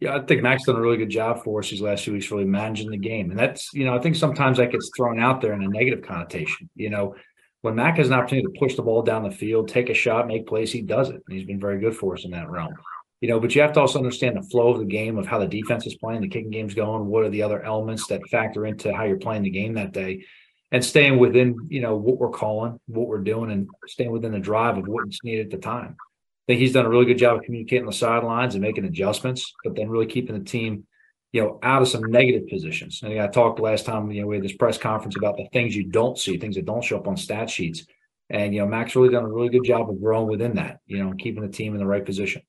Yeah, 0.00 0.16
I 0.16 0.20
think 0.20 0.42
Mac's 0.42 0.64
done 0.64 0.76
a 0.76 0.80
really 0.80 0.96
good 0.96 1.10
job 1.10 1.44
for 1.44 1.60
us 1.60 1.70
these 1.70 1.80
last 1.80 2.04
few 2.04 2.14
weeks, 2.14 2.30
really 2.30 2.46
managing 2.46 2.90
the 2.90 2.96
game. 2.96 3.30
And 3.30 3.38
that's, 3.38 3.72
you 3.74 3.84
know, 3.84 3.94
I 3.94 4.00
think 4.00 4.16
sometimes 4.16 4.58
that 4.58 4.72
gets 4.72 4.90
thrown 4.96 5.20
out 5.20 5.40
there 5.40 5.52
in 5.52 5.62
a 5.62 5.68
negative 5.68 6.02
connotation. 6.02 6.68
You 6.74 6.90
know, 6.90 7.14
when 7.60 7.74
Mac 7.74 7.98
has 7.98 8.08
an 8.08 8.14
opportunity 8.14 8.46
to 8.46 8.58
push 8.58 8.74
the 8.74 8.82
ball 8.82 9.02
down 9.02 9.22
the 9.22 9.30
field, 9.30 9.68
take 9.68 9.90
a 9.90 9.94
shot, 9.94 10.26
make 10.26 10.46
plays, 10.46 10.72
he 10.72 10.82
does 10.82 11.10
it. 11.10 11.22
And 11.26 11.36
he's 11.36 11.46
been 11.46 11.60
very 11.60 11.78
good 11.78 11.96
for 11.96 12.14
us 12.14 12.24
in 12.24 12.30
that 12.32 12.50
realm. 12.50 12.72
You 13.20 13.28
know, 13.28 13.38
but 13.38 13.54
you 13.54 13.62
have 13.62 13.72
to 13.74 13.80
also 13.80 13.98
understand 13.98 14.36
the 14.36 14.48
flow 14.50 14.72
of 14.72 14.78
the 14.78 14.84
game 14.84 15.18
of 15.18 15.26
how 15.26 15.38
the 15.38 15.46
defense 15.46 15.86
is 15.86 15.96
playing, 15.96 16.22
the 16.22 16.28
kicking 16.28 16.50
game's 16.50 16.74
going, 16.74 17.06
what 17.06 17.24
are 17.24 17.30
the 17.30 17.42
other 17.42 17.62
elements 17.62 18.06
that 18.08 18.20
factor 18.30 18.66
into 18.66 18.92
how 18.94 19.04
you're 19.04 19.16
playing 19.16 19.42
the 19.42 19.50
game 19.50 19.74
that 19.74 19.92
day, 19.92 20.24
and 20.72 20.84
staying 20.84 21.18
within, 21.18 21.68
you 21.68 21.80
know, 21.80 21.96
what 21.96 22.18
we're 22.18 22.30
calling, 22.30 22.78
what 22.86 23.06
we're 23.06 23.18
doing, 23.18 23.50
and 23.50 23.68
staying 23.86 24.10
within 24.10 24.32
the 24.32 24.38
drive 24.38 24.76
of 24.76 24.86
what's 24.86 25.22
needed 25.22 25.46
at 25.46 25.50
the 25.50 25.58
time. 25.58 25.96
I 25.98 26.52
think 26.52 26.60
he's 26.60 26.72
done 26.72 26.84
a 26.84 26.90
really 26.90 27.06
good 27.06 27.18
job 27.18 27.38
of 27.38 27.44
communicating 27.44 27.86
the 27.86 27.92
sidelines 27.92 28.54
and 28.54 28.62
making 28.62 28.84
adjustments, 28.84 29.52
but 29.62 29.76
then 29.76 29.88
really 29.88 30.06
keeping 30.06 30.36
the 30.38 30.44
team, 30.44 30.86
you 31.32 31.42
know, 31.42 31.58
out 31.62 31.80
of 31.80 31.88
some 31.88 32.02
negative 32.02 32.48
positions. 32.48 33.00
Think 33.00 33.18
I 33.18 33.28
talked 33.28 33.60
last 33.60 33.86
time, 33.86 34.10
you 34.10 34.20
know, 34.20 34.26
we 34.26 34.36
had 34.36 34.44
this 34.44 34.56
press 34.56 34.76
conference 34.76 35.16
about 35.16 35.36
the 35.36 35.48
things 35.52 35.74
you 35.74 35.84
don't 35.84 36.18
see, 36.18 36.36
things 36.36 36.56
that 36.56 36.66
don't 36.66 36.84
show 36.84 36.98
up 36.98 37.08
on 37.08 37.16
stat 37.16 37.48
sheets. 37.48 37.86
And, 38.30 38.54
you 38.54 38.60
know, 38.60 38.66
Mac's 38.66 38.96
really 38.96 39.10
done 39.10 39.24
a 39.24 39.32
really 39.32 39.50
good 39.50 39.64
job 39.64 39.88
of 39.88 40.00
growing 40.00 40.28
within 40.28 40.56
that, 40.56 40.80
you 40.86 41.02
know, 41.02 41.14
keeping 41.18 41.42
the 41.42 41.48
team 41.48 41.72
in 41.74 41.78
the 41.78 41.86
right 41.86 42.04
position. 42.04 42.42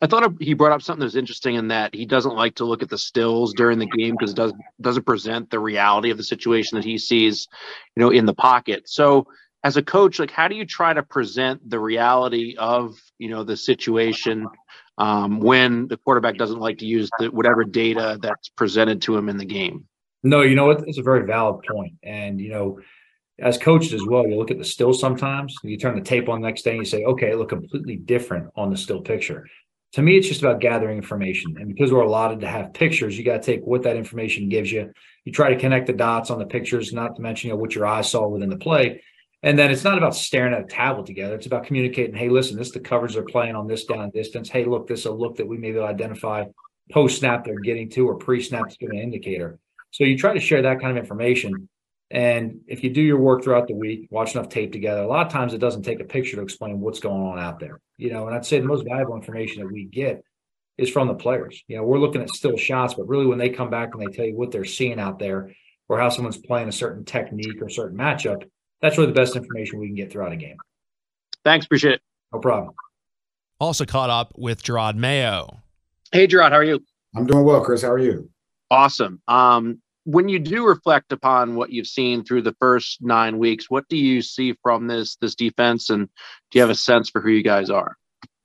I 0.00 0.06
thought 0.06 0.40
he 0.40 0.54
brought 0.54 0.72
up 0.72 0.82
something 0.82 1.00
that 1.00 1.06
was 1.06 1.16
interesting 1.16 1.56
in 1.56 1.68
that 1.68 1.92
he 1.92 2.06
doesn't 2.06 2.36
like 2.36 2.54
to 2.56 2.64
look 2.64 2.82
at 2.82 2.88
the 2.88 2.98
stills 2.98 3.52
during 3.52 3.80
the 3.80 3.86
game 3.86 4.14
because 4.16 4.30
it 4.30 4.36
does, 4.36 4.52
doesn't 4.80 5.06
present 5.06 5.50
the 5.50 5.58
reality 5.58 6.10
of 6.10 6.16
the 6.16 6.24
situation 6.24 6.76
that 6.76 6.84
he 6.84 6.98
sees, 6.98 7.48
you 7.96 8.02
know, 8.02 8.10
in 8.10 8.24
the 8.24 8.34
pocket. 8.34 8.88
So 8.88 9.26
as 9.64 9.76
a 9.76 9.82
coach, 9.82 10.20
like 10.20 10.30
how 10.30 10.46
do 10.46 10.54
you 10.54 10.64
try 10.64 10.92
to 10.92 11.02
present 11.02 11.68
the 11.68 11.80
reality 11.80 12.54
of, 12.56 12.96
you 13.18 13.28
know, 13.28 13.42
the 13.42 13.56
situation 13.56 14.46
um, 14.98 15.40
when 15.40 15.88
the 15.88 15.96
quarterback 15.96 16.36
doesn't 16.36 16.60
like 16.60 16.78
to 16.78 16.86
use 16.86 17.10
the, 17.18 17.26
whatever 17.32 17.64
data 17.64 18.18
that's 18.22 18.48
presented 18.50 19.02
to 19.02 19.16
him 19.16 19.28
in 19.28 19.36
the 19.36 19.44
game? 19.44 19.88
No, 20.22 20.42
you 20.42 20.54
know 20.54 20.66
what? 20.66 20.86
It's 20.86 20.98
a 20.98 21.02
very 21.02 21.26
valid 21.26 21.64
point. 21.68 21.94
And, 22.04 22.40
you 22.40 22.50
know, 22.50 22.78
as 23.40 23.58
coaches 23.58 23.94
as 23.94 24.02
well, 24.06 24.28
you 24.28 24.36
look 24.36 24.52
at 24.52 24.58
the 24.58 24.64
still 24.64 24.92
sometimes, 24.92 25.56
you 25.64 25.76
turn 25.76 25.96
the 25.96 26.02
tape 26.02 26.28
on 26.28 26.40
the 26.40 26.46
next 26.46 26.62
day 26.62 26.72
and 26.72 26.80
you 26.80 26.84
say, 26.84 27.04
okay, 27.04 27.32
it 27.32 27.38
looked 27.38 27.50
completely 27.50 27.96
different 27.96 28.50
on 28.54 28.70
the 28.70 28.76
still 28.76 29.00
picture 29.00 29.44
to 29.92 30.02
me, 30.02 30.18
it's 30.18 30.28
just 30.28 30.42
about 30.42 30.60
gathering 30.60 30.98
information. 30.98 31.56
And 31.58 31.68
because 31.68 31.92
we're 31.92 32.02
allotted 32.02 32.40
to 32.40 32.48
have 32.48 32.74
pictures, 32.74 33.16
you 33.16 33.24
got 33.24 33.42
to 33.42 33.52
take 33.52 33.64
what 33.64 33.82
that 33.84 33.96
information 33.96 34.48
gives 34.48 34.70
you. 34.70 34.92
You 35.24 35.32
try 35.32 35.50
to 35.50 35.58
connect 35.58 35.86
the 35.86 35.94
dots 35.94 36.30
on 36.30 36.38
the 36.38 36.46
pictures, 36.46 36.92
not 36.92 37.16
to 37.16 37.22
mention 37.22 37.48
you 37.48 37.54
know, 37.54 37.60
what 37.60 37.74
your 37.74 37.86
eyes 37.86 38.10
saw 38.10 38.28
within 38.28 38.50
the 38.50 38.58
play. 38.58 39.02
And 39.42 39.58
then 39.58 39.70
it's 39.70 39.84
not 39.84 39.96
about 39.96 40.16
staring 40.16 40.52
at 40.52 40.62
a 40.62 40.66
tablet 40.66 41.06
together. 41.06 41.36
It's 41.36 41.46
about 41.46 41.64
communicating, 41.64 42.14
hey, 42.14 42.28
listen, 42.28 42.56
this 42.56 42.68
is 42.68 42.72
the 42.72 42.80
coverage 42.80 43.14
they're 43.14 43.22
playing 43.22 43.54
on 43.54 43.66
this 43.66 43.84
down 43.84 44.10
distance. 44.10 44.48
Hey, 44.48 44.64
look, 44.64 44.88
this 44.88 45.00
is 45.00 45.06
a 45.06 45.12
look 45.12 45.36
that 45.36 45.46
we 45.46 45.56
may 45.56 45.70
be 45.70 45.78
able 45.78 45.86
to 45.86 45.92
identify 45.92 46.44
post 46.90 47.18
snap 47.18 47.44
they're 47.44 47.60
getting 47.60 47.88
to 47.90 48.08
or 48.08 48.16
pre 48.16 48.42
snap 48.42 48.68
to 48.68 48.76
give 48.78 48.90
an 48.90 48.98
indicator. 48.98 49.58
So 49.90 50.04
you 50.04 50.18
try 50.18 50.34
to 50.34 50.40
share 50.40 50.62
that 50.62 50.80
kind 50.80 50.90
of 50.90 51.02
information. 51.02 51.68
And 52.10 52.60
if 52.66 52.82
you 52.82 52.90
do 52.90 53.02
your 53.02 53.18
work 53.18 53.44
throughout 53.44 53.68
the 53.68 53.74
week, 53.74 54.08
watch 54.10 54.34
enough 54.34 54.48
tape 54.48 54.72
together, 54.72 55.02
a 55.02 55.06
lot 55.06 55.26
of 55.26 55.32
times 55.32 55.52
it 55.52 55.58
doesn't 55.58 55.82
take 55.82 56.00
a 56.00 56.04
picture 56.04 56.36
to 56.36 56.42
explain 56.42 56.80
what's 56.80 57.00
going 57.00 57.20
on 57.20 57.38
out 57.38 57.60
there. 57.60 57.80
You 57.98 58.12
know, 58.12 58.26
and 58.26 58.34
I'd 58.34 58.46
say 58.46 58.60
the 58.60 58.66
most 58.66 58.86
valuable 58.86 59.16
information 59.16 59.62
that 59.62 59.70
we 59.70 59.84
get 59.84 60.22
is 60.78 60.88
from 60.88 61.08
the 61.08 61.14
players. 61.14 61.62
You 61.66 61.76
know, 61.76 61.82
we're 61.82 61.98
looking 61.98 62.22
at 62.22 62.30
still 62.30 62.56
shots, 62.56 62.94
but 62.94 63.08
really 63.08 63.26
when 63.26 63.38
they 63.38 63.50
come 63.50 63.68
back 63.68 63.90
and 63.92 64.00
they 64.00 64.10
tell 64.10 64.24
you 64.24 64.36
what 64.36 64.52
they're 64.52 64.64
seeing 64.64 64.98
out 64.98 65.18
there 65.18 65.52
or 65.88 65.98
how 65.98 66.08
someone's 66.08 66.38
playing 66.38 66.68
a 66.68 66.72
certain 66.72 67.04
technique 67.04 67.60
or 67.60 67.68
certain 67.68 67.98
matchup, 67.98 68.44
that's 68.80 68.96
really 68.96 69.10
the 69.10 69.20
best 69.20 69.36
information 69.36 69.78
we 69.78 69.88
can 69.88 69.96
get 69.96 70.10
throughout 70.10 70.32
a 70.32 70.36
game. 70.36 70.56
Thanks, 71.44 71.66
appreciate 71.66 71.94
it. 71.94 72.00
No 72.32 72.38
problem. 72.38 72.74
Also 73.60 73.84
caught 73.84 74.10
up 74.10 74.32
with 74.36 74.62
Jerod 74.62 74.94
Mayo. 74.94 75.62
Hey, 76.12 76.28
Jerod, 76.28 76.50
how 76.50 76.56
are 76.56 76.64
you? 76.64 76.80
I'm 77.16 77.26
doing 77.26 77.44
well, 77.44 77.62
Chris. 77.62 77.82
How 77.82 77.90
are 77.90 77.98
you? 77.98 78.30
Awesome. 78.70 79.20
Um, 79.26 79.80
when 80.08 80.26
you 80.26 80.38
do 80.38 80.66
reflect 80.66 81.12
upon 81.12 81.54
what 81.54 81.70
you've 81.70 81.86
seen 81.86 82.24
through 82.24 82.40
the 82.40 82.56
first 82.58 83.02
nine 83.02 83.36
weeks, 83.36 83.68
what 83.68 83.86
do 83.90 83.96
you 83.98 84.22
see 84.22 84.54
from 84.62 84.86
this 84.86 85.16
this 85.16 85.34
defense, 85.34 85.90
and 85.90 86.06
do 86.50 86.58
you 86.58 86.62
have 86.62 86.70
a 86.70 86.74
sense 86.74 87.10
for 87.10 87.20
who 87.20 87.28
you 87.28 87.42
guys 87.42 87.68
are? 87.68 87.94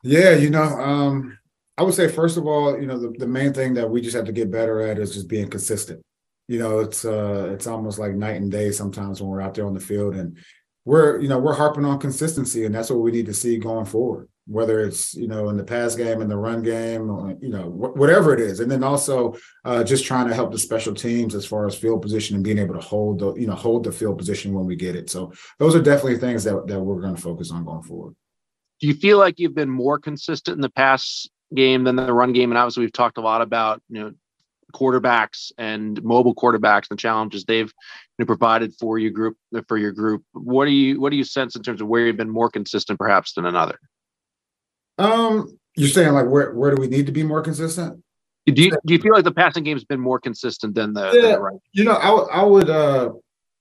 Yeah, 0.04 0.36
you 0.36 0.50
know, 0.50 0.62
um, 0.62 1.38
I 1.78 1.84
would 1.84 1.94
say 1.94 2.10
first 2.10 2.36
of 2.36 2.46
all, 2.46 2.78
you 2.78 2.86
know, 2.86 3.00
the, 3.00 3.16
the 3.18 3.28
main 3.28 3.54
thing 3.54 3.76
that 3.76 3.90
we 3.90 4.02
just 4.02 4.14
have 4.14 4.26
to 4.26 4.34
get 4.34 4.52
better 4.52 4.82
at 4.82 5.00
is 5.00 5.14
just 5.14 5.30
being 5.30 5.50
consistent. 5.50 6.02
You 6.50 6.60
know, 6.60 6.80
it's 6.80 7.06
uh, 7.06 7.52
it's 7.54 7.66
almost 7.66 7.98
like 7.98 8.14
night 8.14 8.42
and 8.42 8.52
day 8.52 8.72
sometimes 8.72 9.22
when 9.22 9.30
we're 9.32 9.42
out 9.42 9.54
there 9.54 9.66
on 9.66 9.74
the 9.74 9.80
field, 9.80 10.16
and 10.16 10.38
we're 10.84 11.22
you 11.22 11.30
know 11.30 11.40
we're 11.40 11.54
harping 11.54 11.86
on 11.86 11.98
consistency, 11.98 12.66
and 12.66 12.76
that's 12.76 12.90
what 12.90 13.00
we 13.00 13.12
need 13.12 13.28
to 13.28 13.34
see 13.34 13.58
going 13.58 13.86
forward 13.86 14.28
whether 14.46 14.82
it's 14.82 15.14
you 15.16 15.28
know 15.28 15.50
in 15.50 15.58
the 15.58 15.64
pass 15.64 15.96
game 15.96 16.22
in 16.22 16.28
the 16.28 16.38
run 16.38 16.62
game 16.62 17.10
or, 17.10 17.36
you 17.40 17.50
know 17.50 17.64
wh- 17.64 17.96
whatever 17.96 18.34
it 18.34 18.40
is. 18.40 18.60
And 18.60 18.70
then 18.70 18.84
also 18.84 19.36
uh, 19.64 19.84
just 19.84 20.06
trying 20.06 20.28
to 20.28 20.34
help 20.34 20.52
the 20.52 20.60
special 20.60 20.94
teams 20.94 21.36
as 21.36 21.46
far 21.46 21.66
as 21.66 21.76
field 21.76 22.02
position 22.02 22.36
and 22.36 22.44
being 22.44 22.58
able 22.58 22.76
to 22.76 22.82
hold 22.82 23.20
the 23.20 23.34
you 23.36 23.48
know 23.48 23.56
hold 23.56 23.84
the 23.84 23.92
field 23.92 24.18
position 24.18 24.54
when 24.54 24.66
we 24.66 24.76
get 24.76 24.96
it. 24.96 25.10
So 25.10 25.32
those 25.60 25.76
are 25.76 25.82
definitely 25.82 26.18
things 26.18 26.44
that, 26.44 26.68
that 26.68 26.80
we're 26.80 27.02
going 27.02 27.16
to 27.16 27.22
focus 27.22 27.52
on 27.52 27.64
going 27.64 27.84
forward. 27.84 28.16
Do 28.82 28.88
you 28.88 28.96
feel 28.96 29.18
like 29.18 29.40
you've 29.40 29.56
been 29.56 29.70
more 29.70 29.98
consistent 29.98 30.56
in 30.56 30.62
the 30.62 30.70
pass 30.70 31.28
game 31.56 31.86
than 31.86 31.96
the 31.96 32.12
run 32.12 32.34
game? 32.34 32.52
And 32.52 32.58
obviously 32.58 32.82
we've 32.82 32.92
talked 32.92 33.18
a 33.18 33.22
lot 33.22 33.42
about 33.42 33.82
you 33.90 34.02
know 34.02 34.14
quarterbacks 34.74 35.52
and 35.58 36.04
mobile 36.04 36.34
quarterbacks 36.36 36.90
and 36.90 36.98
the 36.98 37.02
challenges 37.02 37.46
they've 37.46 37.72
you 38.18 38.24
know, 38.24 38.26
provided 38.26 38.74
for 38.80 38.98
your 38.98 39.12
group 39.12 39.38
for 39.68 39.78
your 39.78 39.94
group. 39.94 40.24
What 40.34 40.66
do 40.66 40.72
you 40.72 41.00
what 41.00 41.12
do 41.12 41.16
you 41.16 41.24
sense 41.24 41.56
in 41.56 41.64
terms 41.64 41.80
of 41.80 41.88
where 41.88 42.08
you've 42.08 42.18
been 42.18 42.30
more 42.30 42.50
consistent 42.50 43.00
perhaps 43.00 43.34
than 43.34 43.46
another 43.46 43.80
um, 44.98 45.58
you're 45.76 45.90
saying 45.90 46.14
like 46.14 46.28
where 46.28 46.54
where 46.54 46.74
do 46.74 46.80
we 46.80 46.88
need 46.88 47.06
to 47.08 47.12
be 47.12 47.24
more 47.24 47.42
consistent? 47.42 48.02
Do 48.46 48.62
you 48.62 48.72
do 48.86 48.94
you 48.94 49.00
feel 49.00 49.14
like 49.14 49.24
the 49.24 49.32
passing 49.32 49.64
game's 49.64 49.86
been 49.86 50.00
more 50.00 50.20
consistent 50.20 50.76
than 50.76 50.94
the, 50.94 51.12
yeah, 51.14 51.22
than 51.22 51.32
the 51.32 51.40
right? 51.40 51.60
You 51.72 51.86
know, 51.86 51.96
I, 51.96 52.08
w- 52.08 52.28
I 52.30 52.44
would 52.44 52.70
uh 52.70 53.12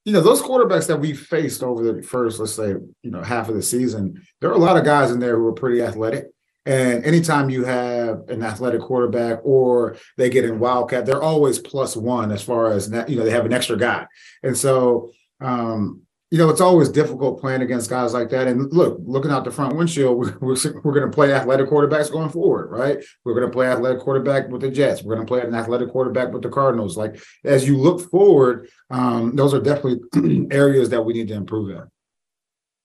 you 0.04 0.12
know, 0.12 0.20
those 0.20 0.42
quarterbacks 0.42 0.88
that 0.88 0.98
we 0.98 1.14
faced 1.14 1.62
over 1.62 1.92
the 1.92 2.02
first, 2.02 2.40
let's 2.40 2.54
say, 2.54 2.70
you 3.02 3.10
know, 3.10 3.22
half 3.22 3.48
of 3.48 3.54
the 3.54 3.62
season, 3.62 4.20
there 4.40 4.50
are 4.50 4.54
a 4.54 4.58
lot 4.58 4.76
of 4.76 4.84
guys 4.84 5.12
in 5.12 5.20
there 5.20 5.36
who 5.36 5.46
are 5.46 5.52
pretty 5.52 5.80
athletic. 5.80 6.26
And 6.66 7.04
anytime 7.04 7.50
you 7.50 7.64
have 7.64 8.28
an 8.28 8.42
athletic 8.42 8.80
quarterback 8.80 9.40
or 9.44 9.96
they 10.16 10.28
get 10.30 10.44
in 10.44 10.58
wildcat, 10.58 11.06
they're 11.06 11.22
always 11.22 11.58
plus 11.58 11.96
one 11.96 12.32
as 12.32 12.42
far 12.42 12.72
as 12.72 12.88
you 13.08 13.16
know, 13.16 13.24
they 13.24 13.30
have 13.30 13.46
an 13.46 13.52
extra 13.52 13.76
guy. 13.76 14.06
And 14.42 14.56
so 14.56 15.12
um, 15.40 16.02
you 16.32 16.38
know, 16.38 16.48
it's 16.48 16.62
always 16.62 16.88
difficult 16.88 17.42
playing 17.42 17.60
against 17.60 17.90
guys 17.90 18.14
like 18.14 18.30
that. 18.30 18.48
And 18.48 18.72
look, 18.72 18.96
looking 19.04 19.30
out 19.30 19.44
the 19.44 19.50
front 19.50 19.76
windshield, 19.76 20.16
we're, 20.18 20.38
we're, 20.40 20.56
we're 20.82 20.94
going 20.94 21.04
to 21.04 21.14
play 21.14 21.30
athletic 21.30 21.68
quarterbacks 21.68 22.10
going 22.10 22.30
forward, 22.30 22.70
right? 22.70 23.04
We're 23.22 23.34
going 23.34 23.46
to 23.46 23.52
play 23.52 23.66
athletic 23.66 24.00
quarterback 24.00 24.48
with 24.48 24.62
the 24.62 24.70
Jets. 24.70 25.02
We're 25.02 25.14
going 25.14 25.26
to 25.26 25.30
play 25.30 25.42
an 25.42 25.54
athletic 25.54 25.90
quarterback 25.90 26.32
with 26.32 26.40
the 26.40 26.48
Cardinals. 26.48 26.96
Like 26.96 27.22
as 27.44 27.68
you 27.68 27.76
look 27.76 28.10
forward, 28.10 28.70
um, 28.88 29.36
those 29.36 29.52
are 29.52 29.60
definitely 29.60 30.48
areas 30.50 30.88
that 30.88 31.02
we 31.02 31.12
need 31.12 31.28
to 31.28 31.34
improve 31.34 31.76
at. 31.76 31.88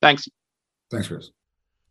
Thanks. 0.01 0.27
Thanks, 0.91 1.07
Chris. 1.07 1.31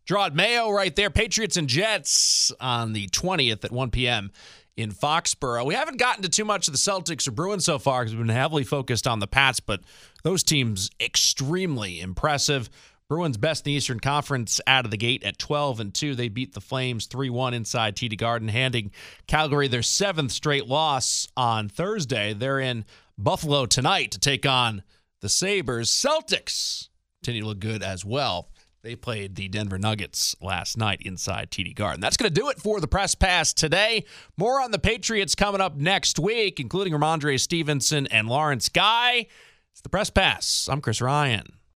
Jerod 0.06 0.34
Mayo 0.34 0.70
right 0.70 0.94
there. 0.94 1.08
Patriots 1.08 1.56
and 1.56 1.68
Jets 1.68 2.52
on 2.60 2.92
the 2.92 3.08
20th 3.08 3.64
at 3.64 3.72
1 3.72 3.90
p.m 3.90 4.30
in 4.76 4.92
Foxborough. 4.92 5.64
We 5.64 5.74
haven't 5.74 5.98
gotten 5.98 6.22
to 6.22 6.28
too 6.28 6.44
much 6.44 6.68
of 6.68 6.72
the 6.72 6.78
Celtics 6.78 7.26
or 7.26 7.32
Bruins 7.32 7.64
so 7.64 7.78
far 7.78 8.02
because 8.02 8.14
we've 8.14 8.26
been 8.26 8.34
heavily 8.34 8.64
focused 8.64 9.06
on 9.06 9.20
the 9.20 9.26
Pats, 9.26 9.60
but 9.60 9.80
those 10.22 10.42
teams 10.42 10.90
extremely 11.00 12.00
impressive. 12.00 12.68
Bruins 13.08 13.36
best 13.36 13.64
in 13.64 13.70
the 13.70 13.76
Eastern 13.76 14.00
Conference 14.00 14.60
out 14.66 14.84
of 14.84 14.90
the 14.90 14.96
gate 14.96 15.22
at 15.22 15.38
12 15.38 15.78
and 15.80 15.94
2. 15.94 16.14
They 16.14 16.28
beat 16.28 16.54
the 16.54 16.60
Flames 16.60 17.06
3-1 17.06 17.54
inside 17.54 17.94
TD 17.94 18.18
Garden, 18.18 18.48
handing 18.48 18.90
Calgary 19.28 19.68
their 19.68 19.82
seventh 19.82 20.32
straight 20.32 20.66
loss 20.66 21.28
on 21.36 21.68
Thursday. 21.68 22.34
They're 22.34 22.60
in 22.60 22.84
Buffalo 23.16 23.64
tonight 23.64 24.10
to 24.10 24.18
take 24.18 24.44
on 24.44 24.82
the 25.20 25.28
Sabres. 25.28 25.88
Celtics 25.88 26.88
continue 27.22 27.42
to 27.42 27.48
look 27.48 27.60
good 27.60 27.82
as 27.82 28.04
well. 28.04 28.50
They 28.86 28.94
played 28.94 29.34
the 29.34 29.48
Denver 29.48 29.78
Nuggets 29.78 30.36
last 30.40 30.78
night 30.78 31.02
inside 31.02 31.50
TD 31.50 31.74
Garden. 31.74 32.00
That's 32.00 32.16
going 32.16 32.32
to 32.32 32.40
do 32.40 32.50
it 32.50 32.60
for 32.60 32.80
the 32.80 32.86
press 32.86 33.16
pass 33.16 33.52
today. 33.52 34.04
More 34.36 34.62
on 34.62 34.70
the 34.70 34.78
Patriots 34.78 35.34
coming 35.34 35.60
up 35.60 35.74
next 35.74 36.20
week, 36.20 36.60
including 36.60 36.92
Rhamondre 36.92 37.40
Stevenson 37.40 38.06
and 38.06 38.28
Lawrence 38.28 38.68
Guy. 38.68 39.26
It's 39.72 39.80
the 39.80 39.88
press 39.88 40.08
pass. 40.08 40.68
I'm 40.70 40.80
Chris 40.80 41.00
Ryan. 41.00 41.54